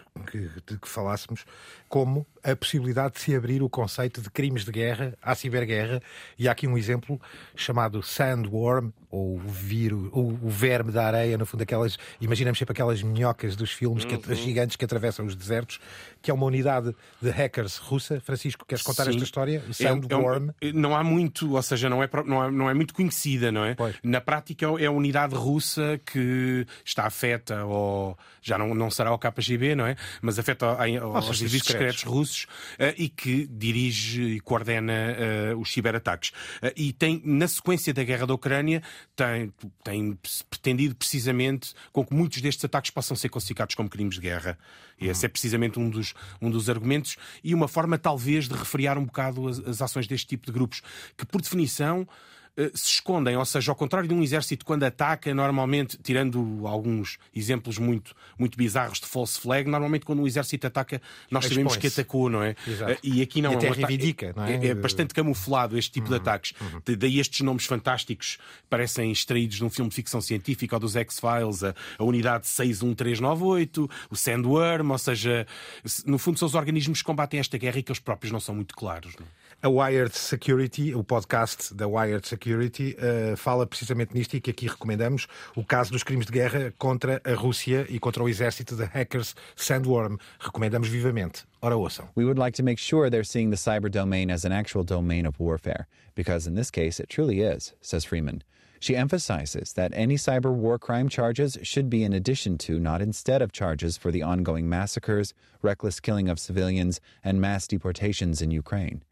[0.67, 1.45] que, que falássemos,
[1.89, 6.01] como a possibilidade de se abrir o conceito de crimes de guerra à ciberguerra.
[6.39, 7.21] E há aqui um exemplo
[7.55, 11.99] chamado Sandworm, ou o vírus, o, o verme da areia, no fundo, aquelas.
[12.21, 14.19] Imaginamos sempre aquelas minhocas dos filmes uhum.
[14.19, 15.81] que, gigantes que atravessam os desertos,
[16.21, 18.21] que é uma unidade de hackers russa.
[18.21, 19.11] Francisco, queres contar Sim.
[19.11, 19.63] esta história?
[19.73, 20.51] Sandworm?
[20.61, 22.95] É, é um, não há muito, ou seja, não é, não é, não é muito
[22.95, 23.75] conhecida, não é?
[23.75, 23.97] Pois.
[24.03, 29.19] Na prática é a unidade russa que está afeta ou já não, não será o
[29.19, 29.97] KGB, não é?
[30.23, 35.17] Mas afeta aos serviços secretos russos uh, e que dirige e coordena
[35.53, 36.31] uh, os ciberataques.
[36.63, 38.83] Uh, e tem, na sequência da guerra da Ucrânia,
[39.15, 44.21] tem, tem pretendido precisamente com que muitos destes ataques possam ser classificados como crimes de
[44.21, 44.59] guerra.
[45.01, 49.05] Esse é precisamente um dos, um dos argumentos e uma forma, talvez, de refriar um
[49.05, 50.83] bocado as, as ações deste tipo de grupos,
[51.17, 52.07] que, por definição,
[52.75, 57.79] se escondem, ou seja, ao contrário de um exército quando ataca, normalmente, tirando alguns exemplos
[57.79, 62.31] muito, muito bizarros de false flag, normalmente quando um exército ataca, nós sabemos que atacou,
[62.31, 62.57] não é?
[62.67, 62.93] Exato.
[62.93, 64.55] Eh, e aqui não e é um reivindica, não é?
[64.55, 64.67] é?
[64.69, 66.55] É bastante camuflado este tipo uhum, de ataques.
[66.61, 66.97] Uhum.
[66.97, 68.39] Daí estes nomes fantásticos
[68.71, 73.91] parecem extraídos de um filme de ficção científica ou dos X-Files, a, a unidade 61398,
[74.11, 75.47] o Sandworm, ou seja,
[76.07, 78.55] no fundo são os organismos que combatem esta guerra e que eles próprios não são
[78.55, 79.15] muito claros.
[79.19, 79.27] Não?
[79.63, 84.69] A Wired Security, o podcast da Wired Security, uh, fala precisamente nisto e que aqui
[84.69, 88.85] recomendamos o caso dos crimes de guerra contra a Rússia e contra o exército de
[88.85, 90.19] hackers Sandworm.
[90.39, 91.45] Recomendamos vivamente.
[91.63, 92.07] Ora ouçam.
[92.15, 95.27] We would like to make sure they're seeing the cyber domain as an actual domain
[95.27, 98.43] of warfare, because in this case it truly is, says Freeman.
[98.79, 103.41] She emphasizes that any cyber war crime charges should be in addition to, not instead
[103.41, 109.03] of, charges for the ongoing massacres, reckless killing of civilians, and mass deportations in Ukraine.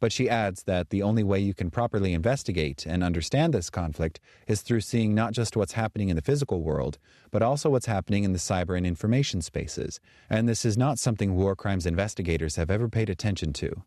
[0.00, 4.20] But she adds that the only way you can properly investigate and understand this conflict
[4.46, 6.98] is through seeing not just what's happening in the physical world,
[7.30, 10.00] but also what's happening in the cyber and information spaces.
[10.30, 13.82] And this is not something war crimes investigators have ever paid attention to.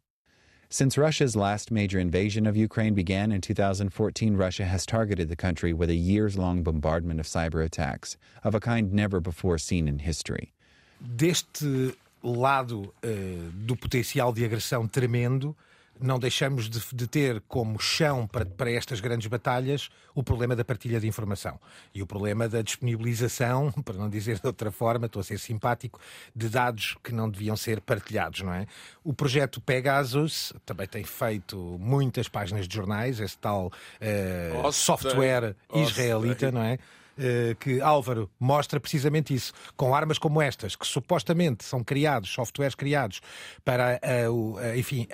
[0.73, 5.73] Since Russia's last major invasion of Ukraine began in 2014, Russia has targeted the country
[5.73, 9.99] with a years long bombardment of cyber attacks, of a kind never before seen in
[9.99, 10.53] history.
[11.01, 11.93] Deste
[12.23, 15.57] lado uh, do potencial de agressão tremendo,
[15.99, 20.65] não deixamos de, de, ter como chão para, para estas grandes batalhas o problema da
[20.65, 21.59] partilha de informação
[21.93, 25.99] e o problema da disponibilização, para não dizer de outra forma, estou a ser simpático,
[26.35, 28.65] de dados que não deviam ser partilhados, não é?
[29.03, 36.51] O projeto Pegasus também tem feito muitas páginas de jornais, esse tal uh, software israelita,
[36.51, 36.79] não é?
[37.23, 42.73] Eh, que Álvaro mostra precisamente isso, com armas como estas, que supostamente são criados, softwares
[42.73, 43.21] criados
[43.63, 45.07] para uh, o, uh, enfim,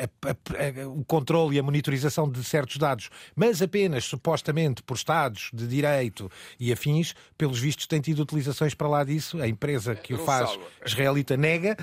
[0.95, 6.31] o controle e a monitorização de certos dados, mas apenas supostamente por Estados de direito
[6.57, 9.41] e afins, pelos vistos têm tido utilizações para lá disso.
[9.41, 11.75] A empresa que o faz, israelita, nega,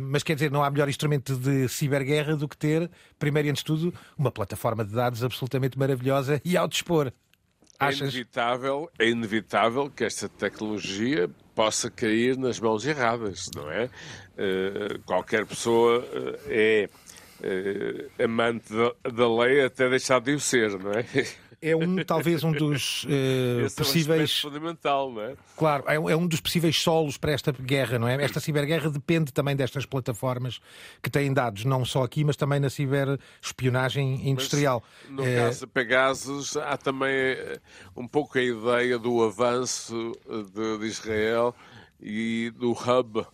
[0.00, 3.62] mas quer dizer, não há melhor instrumento de ciberguerra do que ter, primeiro e antes
[3.62, 7.12] de tudo, uma plataforma de dados absolutamente maravilhosa e ao dispor.
[7.80, 13.86] É inevitável, é inevitável que esta tecnologia possa cair nas mãos erradas, não é?
[13.86, 16.90] Uh, qualquer pessoa uh, é
[17.40, 21.04] uh, amante da, da, lei até deixar de o ser, não é?
[21.62, 24.40] é um, talvez um dos uh, possíveis.
[24.42, 25.34] É um fundamental, não é?
[25.56, 28.22] Claro, é, é, um dos possíveis solos para esta guerra, não é?
[28.22, 30.60] Esta ciberguerra depende também destas plataformas
[31.02, 34.82] que têm dados, não só aqui, mas também na ciberespionagem industrial.
[35.08, 35.36] Mas, no é...
[35.36, 37.60] caso de Pegasus, há também eh,
[37.96, 40.12] um pouco a ideia do avanço
[40.54, 41.54] de, de Israel
[42.00, 43.26] e do hub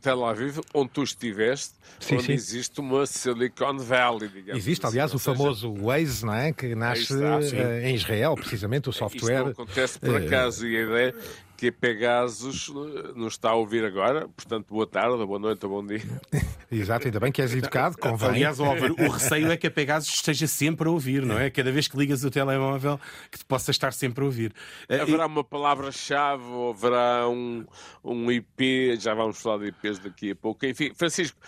[0.00, 2.32] Tel Aviv, onde tu estiveste, sim, onde sim.
[2.32, 4.94] existe uma Silicon Valley, digamos Existe, assim.
[4.94, 6.52] aliás, o famoso Waze, não é?
[6.52, 9.34] Que nasce está, eh, em Israel, precisamente, o software.
[9.34, 11.14] Isto não acontece por eh, acaso, e a ideia
[11.58, 14.28] que Pegasus eh, nos está a ouvir agora.
[14.28, 16.00] Portanto, boa tarde, boa noite, bom dia.
[16.70, 18.28] Exato, ainda bem que és educado, convém.
[18.28, 21.50] Aliás, Álvaro, o receio é que a Pegasus esteja sempre a ouvir, não é?
[21.50, 24.54] Cada vez que ligas o telemóvel, que te possa estar sempre a ouvir.
[24.88, 27.66] Eh, haverá uma palavra-chave, haverá um,
[28.04, 30.64] um IP, já vamos falar de IPs daqui a pouco.
[30.64, 31.40] Enfim, Francisco,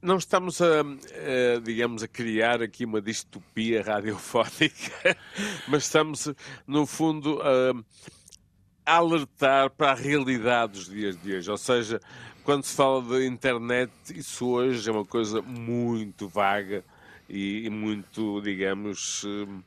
[0.00, 5.16] não estamos a, a, digamos, a criar aqui uma distopia radiofónica,
[5.66, 6.32] mas estamos,
[6.68, 7.74] no fundo, a
[8.96, 11.50] alertar para a realidade dos dias de hoje.
[11.50, 12.00] Ou seja,
[12.42, 16.82] quando se fala de internet, isso hoje é uma coisa muito vaga
[17.28, 19.60] e, muito, digamos, hum,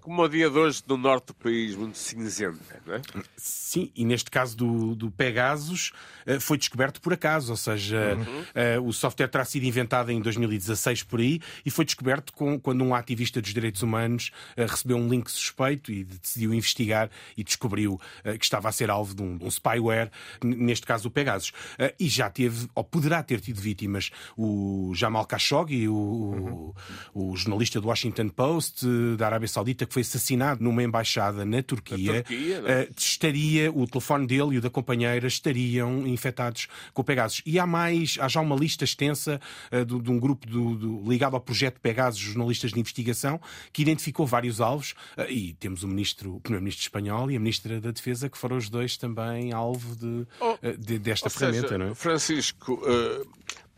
[0.00, 3.02] como o dia de hoje no norte do país, muito cinzento, não é?
[3.36, 5.92] Sim, e neste caso do, do Pegasus
[6.28, 8.82] eh, foi descoberto por acaso, ou seja, uhum.
[8.82, 12.84] uh, o software terá sido inventado em 2016 por aí e foi descoberto com, quando
[12.84, 17.98] um ativista dos direitos humanos uh, recebeu um link suspeito e decidiu investigar e descobriu
[18.38, 20.10] que estava a ser alvo de um, um spyware,
[20.42, 21.52] neste caso o Pegasus.
[21.98, 26.74] e já teve, ou poderá ter tido vítimas, o Jamal Khashoggi, o, uhum.
[27.14, 28.86] o, jornalista do Washington Post
[29.16, 34.26] da Arábia Saudita, que foi assassinado numa embaixada na Turquia, Turquia uh, estaria, o telefone
[34.26, 37.42] dele e o da companheira estariam infectados com Pegasus.
[37.44, 39.40] E há mais, há já uma lista extensa
[39.72, 43.40] uh, de, de, um grupo do, do, ligado ao projeto Pegasus, jornalistas de investigação,
[43.72, 47.80] que identificou vários alvos, uh, e temos o ministro, o primeiro-ministro espanhol e a ministra
[47.80, 51.88] da Defesa, que foram os dois também alvo de, oh, de desta ferramenta, seja, não
[51.88, 51.94] é?
[51.94, 52.80] Francisco,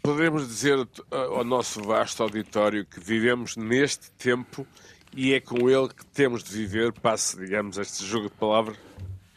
[0.02, 0.76] podemos dizer
[1.10, 4.66] ao nosso vasto auditório que vivemos neste tempo
[5.14, 8.76] e é com ele que temos de viver, passe, digamos, este jogo de palavras?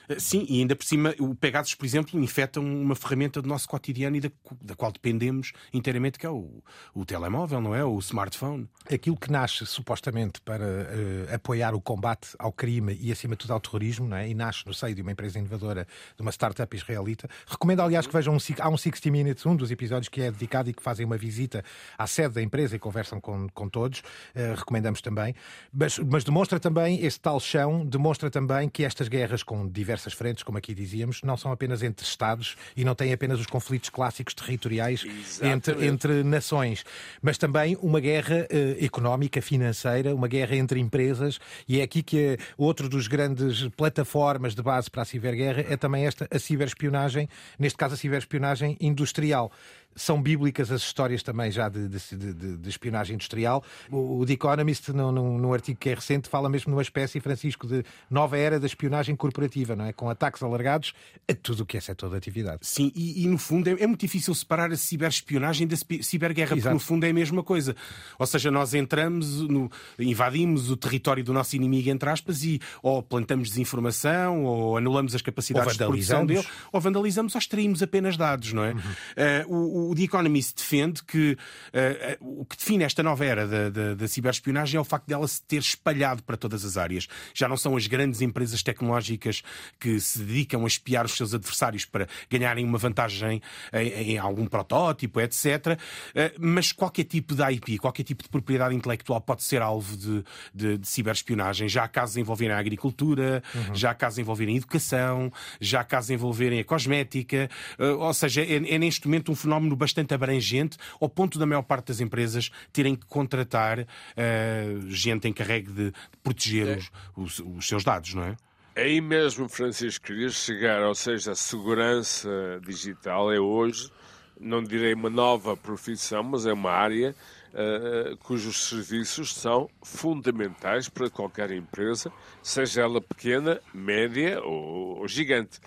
[0.09, 3.67] Eh, sim, e ainda por cima, o Pegasus, por exemplo, infecta uma ferramenta do nosso
[3.67, 4.31] cotidiano e da,
[4.61, 7.83] da qual dependemos inteiramente, que é o, o, telemóvel, não é?
[7.83, 8.67] O smartphone.
[8.91, 13.53] Aquilo que nasce supostamente para uh, apoiar o combate ao crime e, acima de tudo,
[13.53, 14.29] ao terrorismo, não é?
[14.29, 17.29] E nasce no seio de uma empresa inovadora, de uma startup israelita.
[17.47, 20.69] Recomendo, aliás, que vejam um, há um 60 Minutes, um dos episódios que é dedicado
[20.69, 21.63] e que fazem uma visita
[21.97, 23.99] à sede da empresa e conversam com, com todos.
[23.99, 25.35] Uh, recomendamos também.
[25.71, 30.13] Mas, mas demonstra também, esse tal chão, demonstra também que estas guerras com diversas diversas
[30.13, 33.89] frentes, como aqui dizíamos, não são apenas entre Estados e não têm apenas os conflitos
[33.89, 35.05] clássicos territoriais
[35.41, 36.83] entre, entre nações,
[37.21, 42.19] mas também uma guerra eh, económica, financeira, uma guerra entre empresas, e é aqui que
[42.19, 47.29] é outro dos grandes plataformas de base para a ciberguerra é também esta, a ciberespionagem,
[47.59, 49.51] neste caso a ciberespionagem industrial
[49.95, 53.63] são bíblicas as histórias também já de, de, de, de espionagem industrial.
[53.91, 57.67] O, o The Economist, num, num, artigo que é recente, fala mesmo numa espécie, Francisco,
[57.67, 59.93] de nova era da espionagem corporativa, não é?
[59.93, 60.93] Com ataques alargados
[61.29, 62.59] a tudo o que é setor de atividade.
[62.61, 66.61] Sim, e, e no fundo é, é, muito difícil separar a ciberespionagem da ciberguerra, Exato.
[66.61, 67.75] porque no fundo é a mesma coisa.
[68.17, 73.01] Ou seja, nós entramos, no, invadimos o território do nosso inimigo, entre aspas, e ou
[73.01, 78.53] plantamos desinformação, ou anulamos as capacidades de produção dele, ou vandalizamos, ou extraímos apenas dados,
[78.53, 78.73] não é?
[78.73, 78.79] Uhum.
[78.79, 83.69] Uh, o, o The Economist defende que uh, o que define esta nova era da,
[83.69, 87.07] da, da ciberespionagem é o facto dela se ter espalhado para todas as áreas.
[87.33, 89.41] Já não são as grandes empresas tecnológicas
[89.79, 93.41] que se dedicam a espiar os seus adversários para ganharem uma vantagem
[93.73, 95.45] em, em algum protótipo, etc.
[95.45, 100.23] Uh, mas qualquer tipo de IP, qualquer tipo de propriedade intelectual pode ser alvo de,
[100.53, 101.67] de, de ciberespionagem.
[101.67, 103.75] Já há casos envolverem a agricultura, uhum.
[103.75, 107.49] já há casos envolverem a educação, já há casos envolverem a cosmética.
[107.79, 111.45] Uh, ou seja, é, é neste momento um fenómeno fenómeno bastante abrangente, ao ponto da
[111.45, 115.93] maior parte das empresas terem que contratar uh, gente encarregue de
[116.23, 116.77] proteger é.
[117.15, 118.35] os, os, os seus dados, não é?
[118.75, 122.29] Aí mesmo, Francisco, queria chegar, ou seja, a segurança
[122.65, 123.91] digital é hoje,
[124.39, 127.13] não direi uma nova profissão, mas é uma área
[127.53, 132.11] uh, cujos serviços são fundamentais para qualquer empresa,
[132.41, 135.59] seja ela pequena, média ou, ou gigante.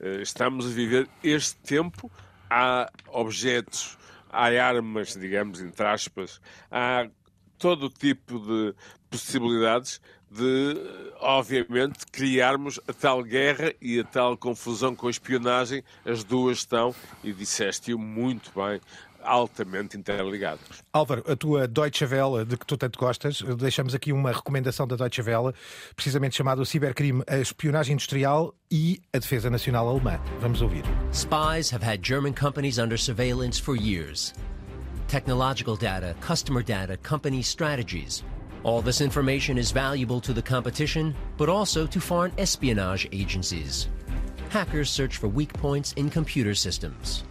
[0.00, 2.10] Uh, estamos a viver este tempo
[2.48, 3.98] há objetos,
[4.30, 6.40] há armas, digamos, entre aspas,
[6.70, 7.08] há
[7.58, 8.74] todo tipo de
[9.10, 10.74] possibilidades de,
[11.20, 15.84] obviamente, criarmos a tal guerra e a tal confusão com a espionagem.
[16.04, 18.80] As duas estão, e disseste-o muito bem,
[19.24, 20.82] altamente interligados.
[20.92, 24.96] Álvaro, a tua Deutsche Welle, de que tu tanto gostas, deixamos aqui uma recomendação da
[24.96, 25.54] Deutsche Welle,
[25.96, 30.20] precisamente chamada o cibercrime, a espionagem industrial e a defesa nacional alemã.
[30.40, 30.84] Vamos ouvir.
[31.12, 34.32] Spies have had German companies under surveillance for years.
[35.08, 38.24] Technological data, customer data, company strategies.
[38.64, 43.88] All this information is valuable to the competition, but also to foreign espionage agencies.
[44.48, 47.24] Hackers search for weak points in computer systems.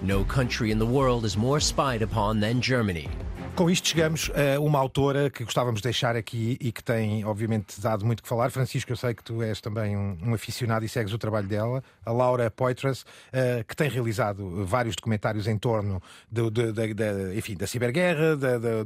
[0.00, 3.08] No country in the world is more spied upon than Germany.
[3.56, 7.80] Com isto chegamos a uma autora que gostávamos de deixar aqui e que tem, obviamente,
[7.80, 8.50] dado muito que falar.
[8.52, 11.82] Francisco, eu sei que tu és também um, um aficionado e segues o trabalho dela,
[12.06, 17.36] a Laura Poitras, uh, que tem realizado vários documentários em torno do, de, de, de,
[17.36, 18.36] enfim, da ciberguerra,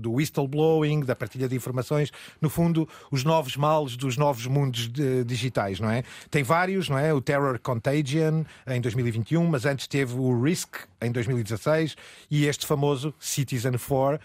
[0.01, 2.11] do whistleblowing, da partilha de informações,
[2.41, 4.91] no fundo, os novos males dos novos mundos
[5.27, 6.03] digitais, não é?
[6.31, 7.13] Tem vários, não é?
[7.13, 11.97] O Terror Contagion em 2021, mas antes teve o Risk em 2016
[12.31, 14.21] e este famoso Citizen 4 uh,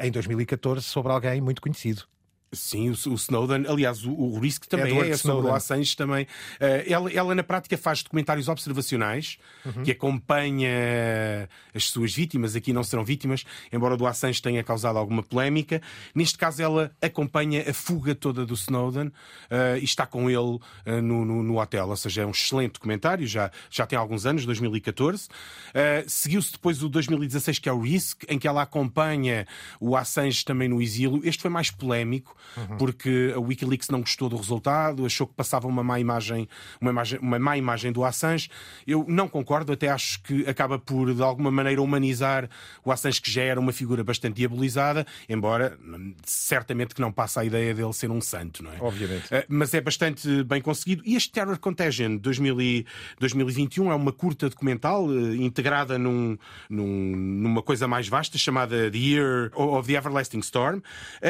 [0.00, 2.04] em 2014 sobre alguém muito conhecido.
[2.50, 6.24] Sim, o, Snowden, aliás, o, o Risk também Edward é, sobre o Assange também.
[6.24, 9.82] Uh, ela, ela, na prática, faz documentários observacionais uhum.
[9.82, 10.70] que acompanha
[11.74, 12.56] as suas vítimas.
[12.56, 15.82] Aqui não serão vítimas, embora o do Assange tenha causado alguma polémica.
[16.14, 20.62] Neste caso, ela acompanha a fuga toda do Snowden uh, e está com ele uh,
[21.02, 21.88] no, no, no, hotel.
[21.88, 25.28] Ou seja, é um excelente documentário, já, já tem alguns anos, 2014.
[26.06, 29.46] Seguiu-se depois o 2016, que é o Risk, em que ela acompanha
[29.78, 31.20] o Assange também no exílio.
[31.24, 32.76] Este foi mais polémico uhum.
[32.76, 36.48] porque a Wikileaks não gostou do resultado, achou que passava uma má imagem,
[36.80, 38.50] uma, imagem, uma má imagem do Assange.
[38.86, 42.48] Eu não concordo, até acho que acaba por, de alguma maneira, humanizar
[42.84, 45.78] o Assange, que já era uma figura bastante diabolizada, embora
[46.24, 48.76] certamente que não passa a ideia dele ser um santo, não é?
[48.80, 49.26] Obviamente.
[49.26, 51.02] Uh, mas é bastante bem conseguido.
[51.04, 52.86] E este Terror Contagion 2000 e
[53.18, 56.36] 2021 é uma curta documental uh, integrada num,
[56.68, 60.82] num, numa coisa mais vasta chamada The Year of the Everlasting Storm uh,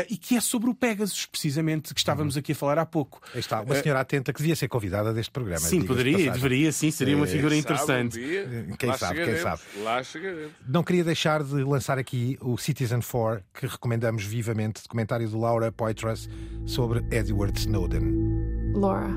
[0.09, 0.98] e que é sobre o Pegasus,
[1.31, 2.41] precisamente, que estávamos uhum.
[2.41, 3.21] aqui a falar há pouco.
[3.35, 5.61] Aí está, uma senhora atenta que devia ser convidada deste programa.
[5.61, 8.15] Sim, poderia, deveria, sim, seria uma figura interessante.
[8.15, 9.61] Sabe, um quem Lá sabe, quem sabe.
[9.83, 10.53] Lá chegaremos.
[10.67, 15.71] Não queria deixar de lançar aqui o Citizen 4, que recomendamos vivamente, documentário de Laura
[15.73, 16.29] Poitras
[16.67, 18.73] sobre Edward Snowden.
[18.75, 19.11] Laura,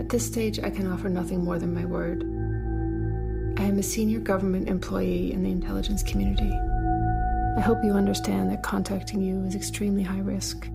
[0.00, 2.24] at this stage I can offer nothing more than my word.
[3.58, 6.52] I am a senior government employee in the intelligence community.
[7.56, 10.68] I hope you understand that contacting you is extremely high risk.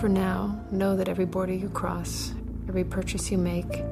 [0.00, 2.32] For now, know that every border you cross,
[2.66, 3.84] every purchase you make,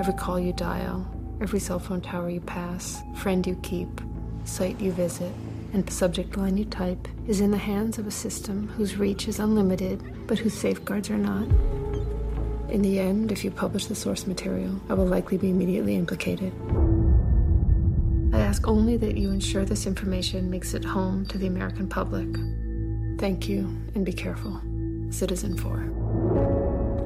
[0.00, 1.06] every call you dial,
[1.40, 4.00] every cell phone tower you pass, friend you keep,
[4.44, 5.32] site you visit,
[5.72, 9.38] and subject line you type is in the hands of a system whose reach is
[9.38, 11.46] unlimited, but whose safeguards are not.
[12.68, 16.52] In the end, if you publish the source material, I will likely be immediately implicated.
[18.50, 22.26] Ask only that you ensure this information makes it home to the American public.
[23.20, 23.60] Thank you
[23.94, 24.60] and be careful.
[25.10, 25.99] Citizen 4.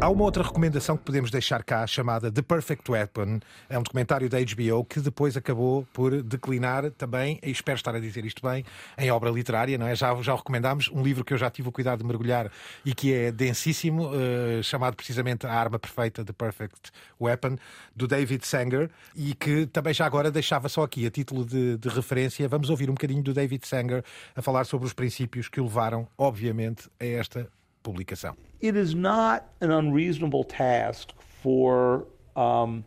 [0.04, 3.40] Há uma outra recomendação que podemos deixar cá, chamada The Perfect Weapon.
[3.70, 7.98] É um documentário da HBO que depois acabou por declinar também, e espero estar a
[7.98, 8.66] dizer isto bem,
[8.98, 9.96] em obra literária, não é?
[9.96, 12.52] Já, já recomendámos um livro que eu já tive o cuidado de mergulhar
[12.84, 17.56] e que é densíssimo, uh, chamado precisamente A Arma Perfeita, The Perfect Weapon,
[17.96, 21.88] do David Sanger, e que também já agora deixava só aqui a título de, de
[21.88, 22.46] referência.
[22.46, 24.04] Vamos ouvir um bocadinho do David Sanger
[24.36, 27.48] a falar sobre os princípios que o levaram, obviamente, a esta
[27.84, 28.34] publicação.
[28.60, 31.10] It is not an unreasonable task
[31.42, 32.84] for um,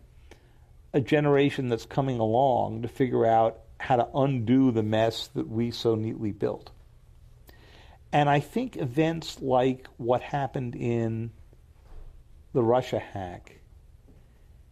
[0.94, 5.72] a generation that's coming along to figure out how to undo the mess that we
[5.72, 6.72] so neatly built.
[8.12, 11.32] And I think events like what happened in
[12.54, 13.60] the Russia hack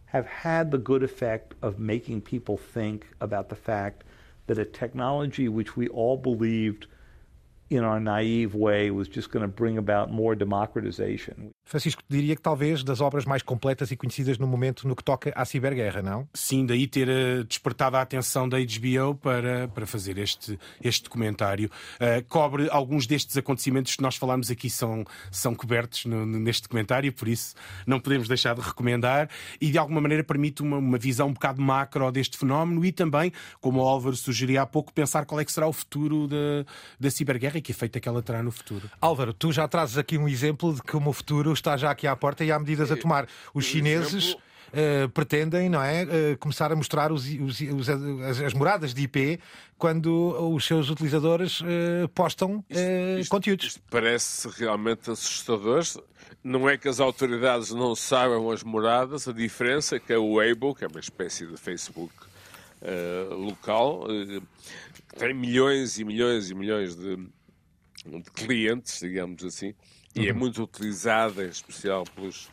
[0.06, 4.02] have had the good effect of making people think about the fact
[4.46, 6.86] that a technology which we all believed
[7.70, 11.52] in our naive way was just going to bring about more democratization.
[11.66, 15.32] Francisco, diria que talvez das obras mais completas e conhecidas no momento no que toca
[15.34, 16.28] à ciberguerra, não?
[16.32, 21.68] Sim, daí ter uh, despertado a atenção da HBO para, para fazer este, este documentário.
[21.94, 27.12] Uh, cobre alguns destes acontecimentos que nós falámos aqui são, são cobertos no, neste documentário,
[27.12, 29.28] por isso não podemos deixar de recomendar
[29.60, 33.32] e de alguma maneira permite uma, uma visão um bocado macro deste fenómeno e também,
[33.60, 36.64] como o Álvaro sugeria há pouco, pensar qual é que será o futuro da,
[37.00, 38.88] da ciberguerra e que efeito é que ela terá no futuro.
[39.00, 42.14] Álvaro, tu já trazes aqui um exemplo de como o futuro está já aqui à
[42.14, 43.26] porta e há medidas a tomar.
[43.54, 44.36] Os chineses.
[44.66, 49.02] Uh, pretendem, não é, uh, começar a mostrar os, os, os, as, as, moradas de
[49.02, 49.38] IP
[49.78, 52.82] quando os seus utilizadores uh, postam isto,
[53.20, 53.66] isto, conteúdos.
[53.66, 55.84] Isto parece realmente assustador.
[56.42, 60.74] Não é que as autoridades não saibam as moradas, a diferença é que a Weibo,
[60.74, 62.12] que é uma espécie de Facebook
[63.30, 64.06] local,
[65.16, 69.74] tem milhões e milhões e milhões de, de clientes, digamos assim,
[70.16, 70.38] e é uhum.
[70.38, 72.50] muito utilizada, em especial pelos,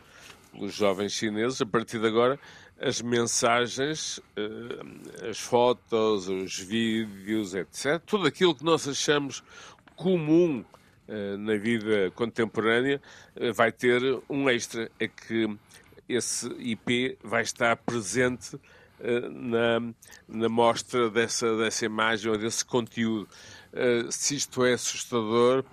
[0.52, 1.62] pelos jovens chineses.
[1.62, 2.38] A partir de agora,
[2.80, 9.42] as mensagens, uh, as fotos, os vídeos, etc., tudo aquilo que nós achamos
[9.96, 10.66] comum
[11.08, 13.02] uh, na vida contemporânea
[13.38, 15.48] uh, vai ter um extra, é que
[16.10, 18.60] esse IP vai estar presente
[19.32, 19.82] na,
[20.28, 23.28] na mostra dessa, dessa imagem ou desse conteúdo.
[24.10, 25.66] se isto é assustador,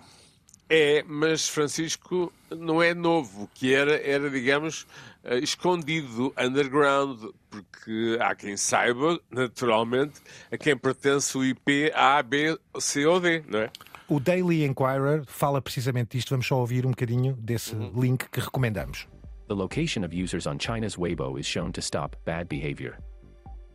[0.71, 3.43] é, mas Francisco não é novo.
[3.43, 4.87] O que era, era, digamos,
[5.25, 12.57] uh, escondido, underground, porque há quem saiba, naturalmente, a quem pertence o IP A, B,
[12.79, 13.71] C ou D, não é?
[14.09, 16.31] O Daily Inquirer fala precisamente disto.
[16.31, 17.93] Vamos só ouvir um bocadinho desse uhum.
[18.01, 19.09] link que recomendamos.
[19.49, 22.97] The location of users on China's Weibo is shown to stop bad behavior.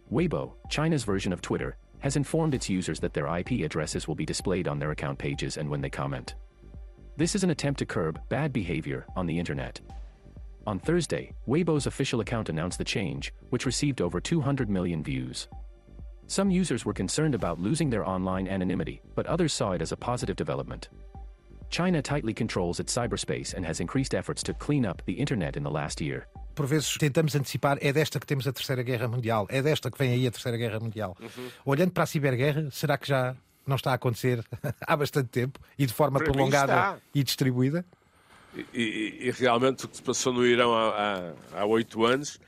[0.09, 4.25] Weibo, China's version of Twitter, has informed its users that their IP addresses will be
[4.25, 6.35] displayed on their account pages and when they comment.
[7.17, 9.79] This is an attempt to curb bad behavior on the internet.
[10.67, 15.47] On Thursday, Weibo's official account announced the change, which received over 200 million views.
[16.27, 19.97] Some users were concerned about losing their online anonymity, but others saw it as a
[19.97, 20.89] positive development.
[21.69, 25.63] China tightly controls its cyberspace and has increased efforts to clean up the internet in
[25.63, 26.27] the last year.
[26.53, 29.97] Por vezes tentamos antecipar, é desta que temos a Terceira Guerra Mundial, é desta que
[29.97, 31.15] vem aí a Terceira Guerra Mundial.
[31.21, 31.49] Uhum.
[31.63, 33.35] Olhando para a ciberguerra, será que já
[33.65, 34.43] não está a acontecer
[34.85, 37.85] há bastante tempo e de forma Para prolongada e distribuída?
[38.73, 42.39] E, e, realmente o que se passou no Irão há oito anos,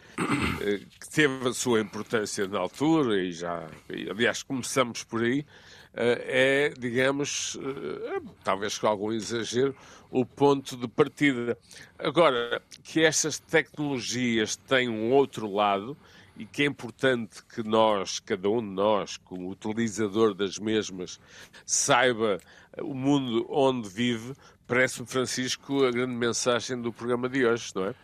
[0.62, 5.46] eh, que teve a sua importância na altura, e já, e, aliás, começamos por aí,
[5.94, 9.76] eh, é, digamos, eh, talvez com algum exagero,
[10.10, 11.58] o ponto de partida.
[12.00, 15.98] Agora, que estas tecnologias têm um outro lado,
[16.38, 21.20] e que é importante que nós, cada um de nós, como utilizador das mesmas,
[21.66, 22.40] saiba
[22.80, 24.34] o mundo onde vive,
[24.68, 27.96] parece-me, Francisco, a grande mensagem do programa de hoje, não é?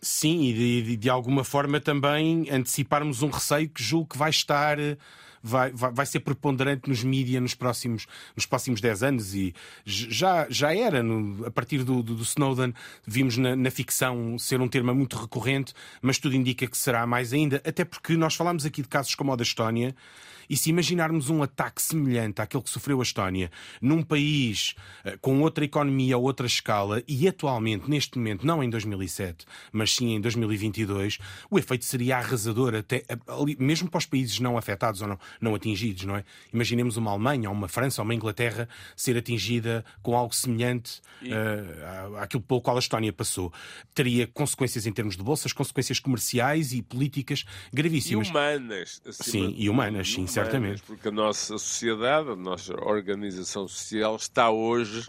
[0.00, 4.78] Sim, e de, de, alguma forma também anteciparmos um receio que julgo que vai estar
[5.42, 10.46] vai, vai, vai ser preponderante nos mídias nos próximos, nos próximos 10 anos e já,
[10.48, 12.74] já era, no, a partir do, do, do Snowden,
[13.06, 15.72] vimos na, na, ficção ser um tema muito recorrente,
[16.02, 19.32] mas tudo indica que será mais ainda, até porque nós falámos aqui de casos como
[19.32, 19.94] o da Estónia
[20.50, 24.74] e se imaginarmos um ataque semelhante àquele que sofreu a Estónia num país
[25.04, 29.94] uh, com outra economia ou outra escala e atualmente, neste momento, não em 2007, mas
[29.94, 35.00] sim em 2022, o efeito seria arrasador, até, ali, mesmo para os países não afetados
[35.00, 36.24] ou não, não atingidos, não é?
[36.52, 41.32] Imaginemos uma Alemanha, ou uma França, ou uma Inglaterra ser atingida com algo semelhante e...
[41.32, 43.52] uh, àquilo pelo qual a Estónia passou.
[43.94, 48.26] Teria consequências em termos de bolsas, consequências comerciais e políticas gravíssimas.
[48.26, 49.02] E humanas.
[49.10, 50.82] Sim, e humanas, sim, humanas, certamente.
[50.82, 55.06] Porque a nossa sociedade, a nossa organização social está hoje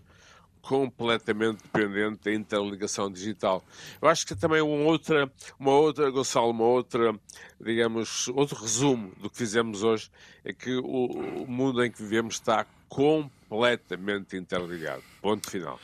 [0.61, 3.63] completamente dependente da interligação digital.
[4.01, 7.13] Eu acho que também uma outra, uma outra, Gonçalo, uma outra,
[7.59, 10.09] digamos, outro resumo do que fizemos hoje
[10.45, 15.03] é que o, o mundo em que vivemos está completamente interligado.
[15.21, 15.79] Ponto final.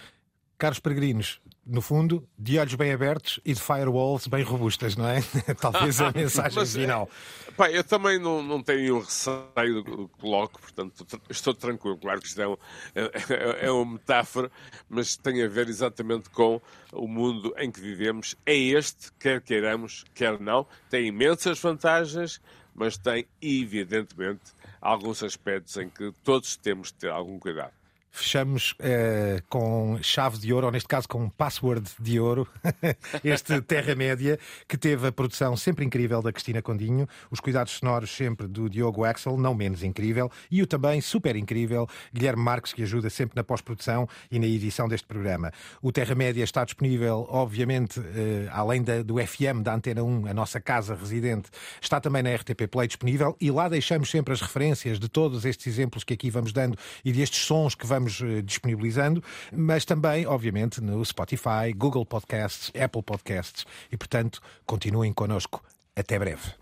[0.57, 5.19] Caros peregrinos, no fundo, de olhos bem abertos e de firewalls bem robustas, não é?
[5.61, 7.07] Talvez a mensagem Mas, final.
[7.55, 11.97] Pá, eu também não, não tenho receio do coloco, portanto, estou tranquilo.
[11.97, 12.57] Claro que isto é, um,
[12.95, 14.51] é, é, uma metáfora,
[14.89, 16.59] mas tem a ver exatamente com
[16.91, 18.35] o mundo em que vivemos.
[18.43, 20.65] É este, quer queiramos, quer não.
[20.89, 22.41] Tem imensas vantagens,
[22.73, 27.73] mas tem, evidentemente, alguns aspectos em que todos temos de ter algum cuidado
[28.11, 32.47] fechamos uh, com chave de ouro, ou neste caso com password de ouro,
[33.23, 38.47] este Terra-média, que teve a produção sempre incrível da Cristina Condinho, os cuidados sonoros sempre
[38.47, 43.09] do Diogo Axel, não menos incrível, e o também super incrível Guilherme Marques, que ajuda
[43.09, 45.51] sempre na pós-produção e na edição deste programa.
[45.81, 48.03] O Terra-média está disponível, obviamente, uh,
[48.51, 51.49] além da, do FM da Antena 1, a nossa casa residente,
[51.81, 55.67] está também na RTP Play disponível, e lá deixamos sempre as referências de todos estes
[55.67, 60.25] exemplos que aqui vamos dando e destes sons que vamos vamos eh, disponibilizando, mas também,
[60.27, 65.63] obviamente, no Spotify, Google Podcasts, Apple Podcasts e, portanto, continuem connosco.
[65.95, 66.53] Até breve.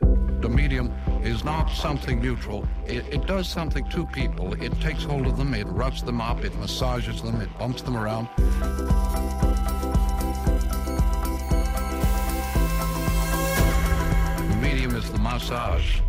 [0.41, 0.89] The medium
[1.23, 2.63] is not something neutral.
[2.87, 4.53] It, it, does something to people.
[4.53, 7.97] It takes hold of them, it roughs them up, it massages them, it bumps them
[7.97, 8.29] around.
[14.37, 15.99] The medium is the massage.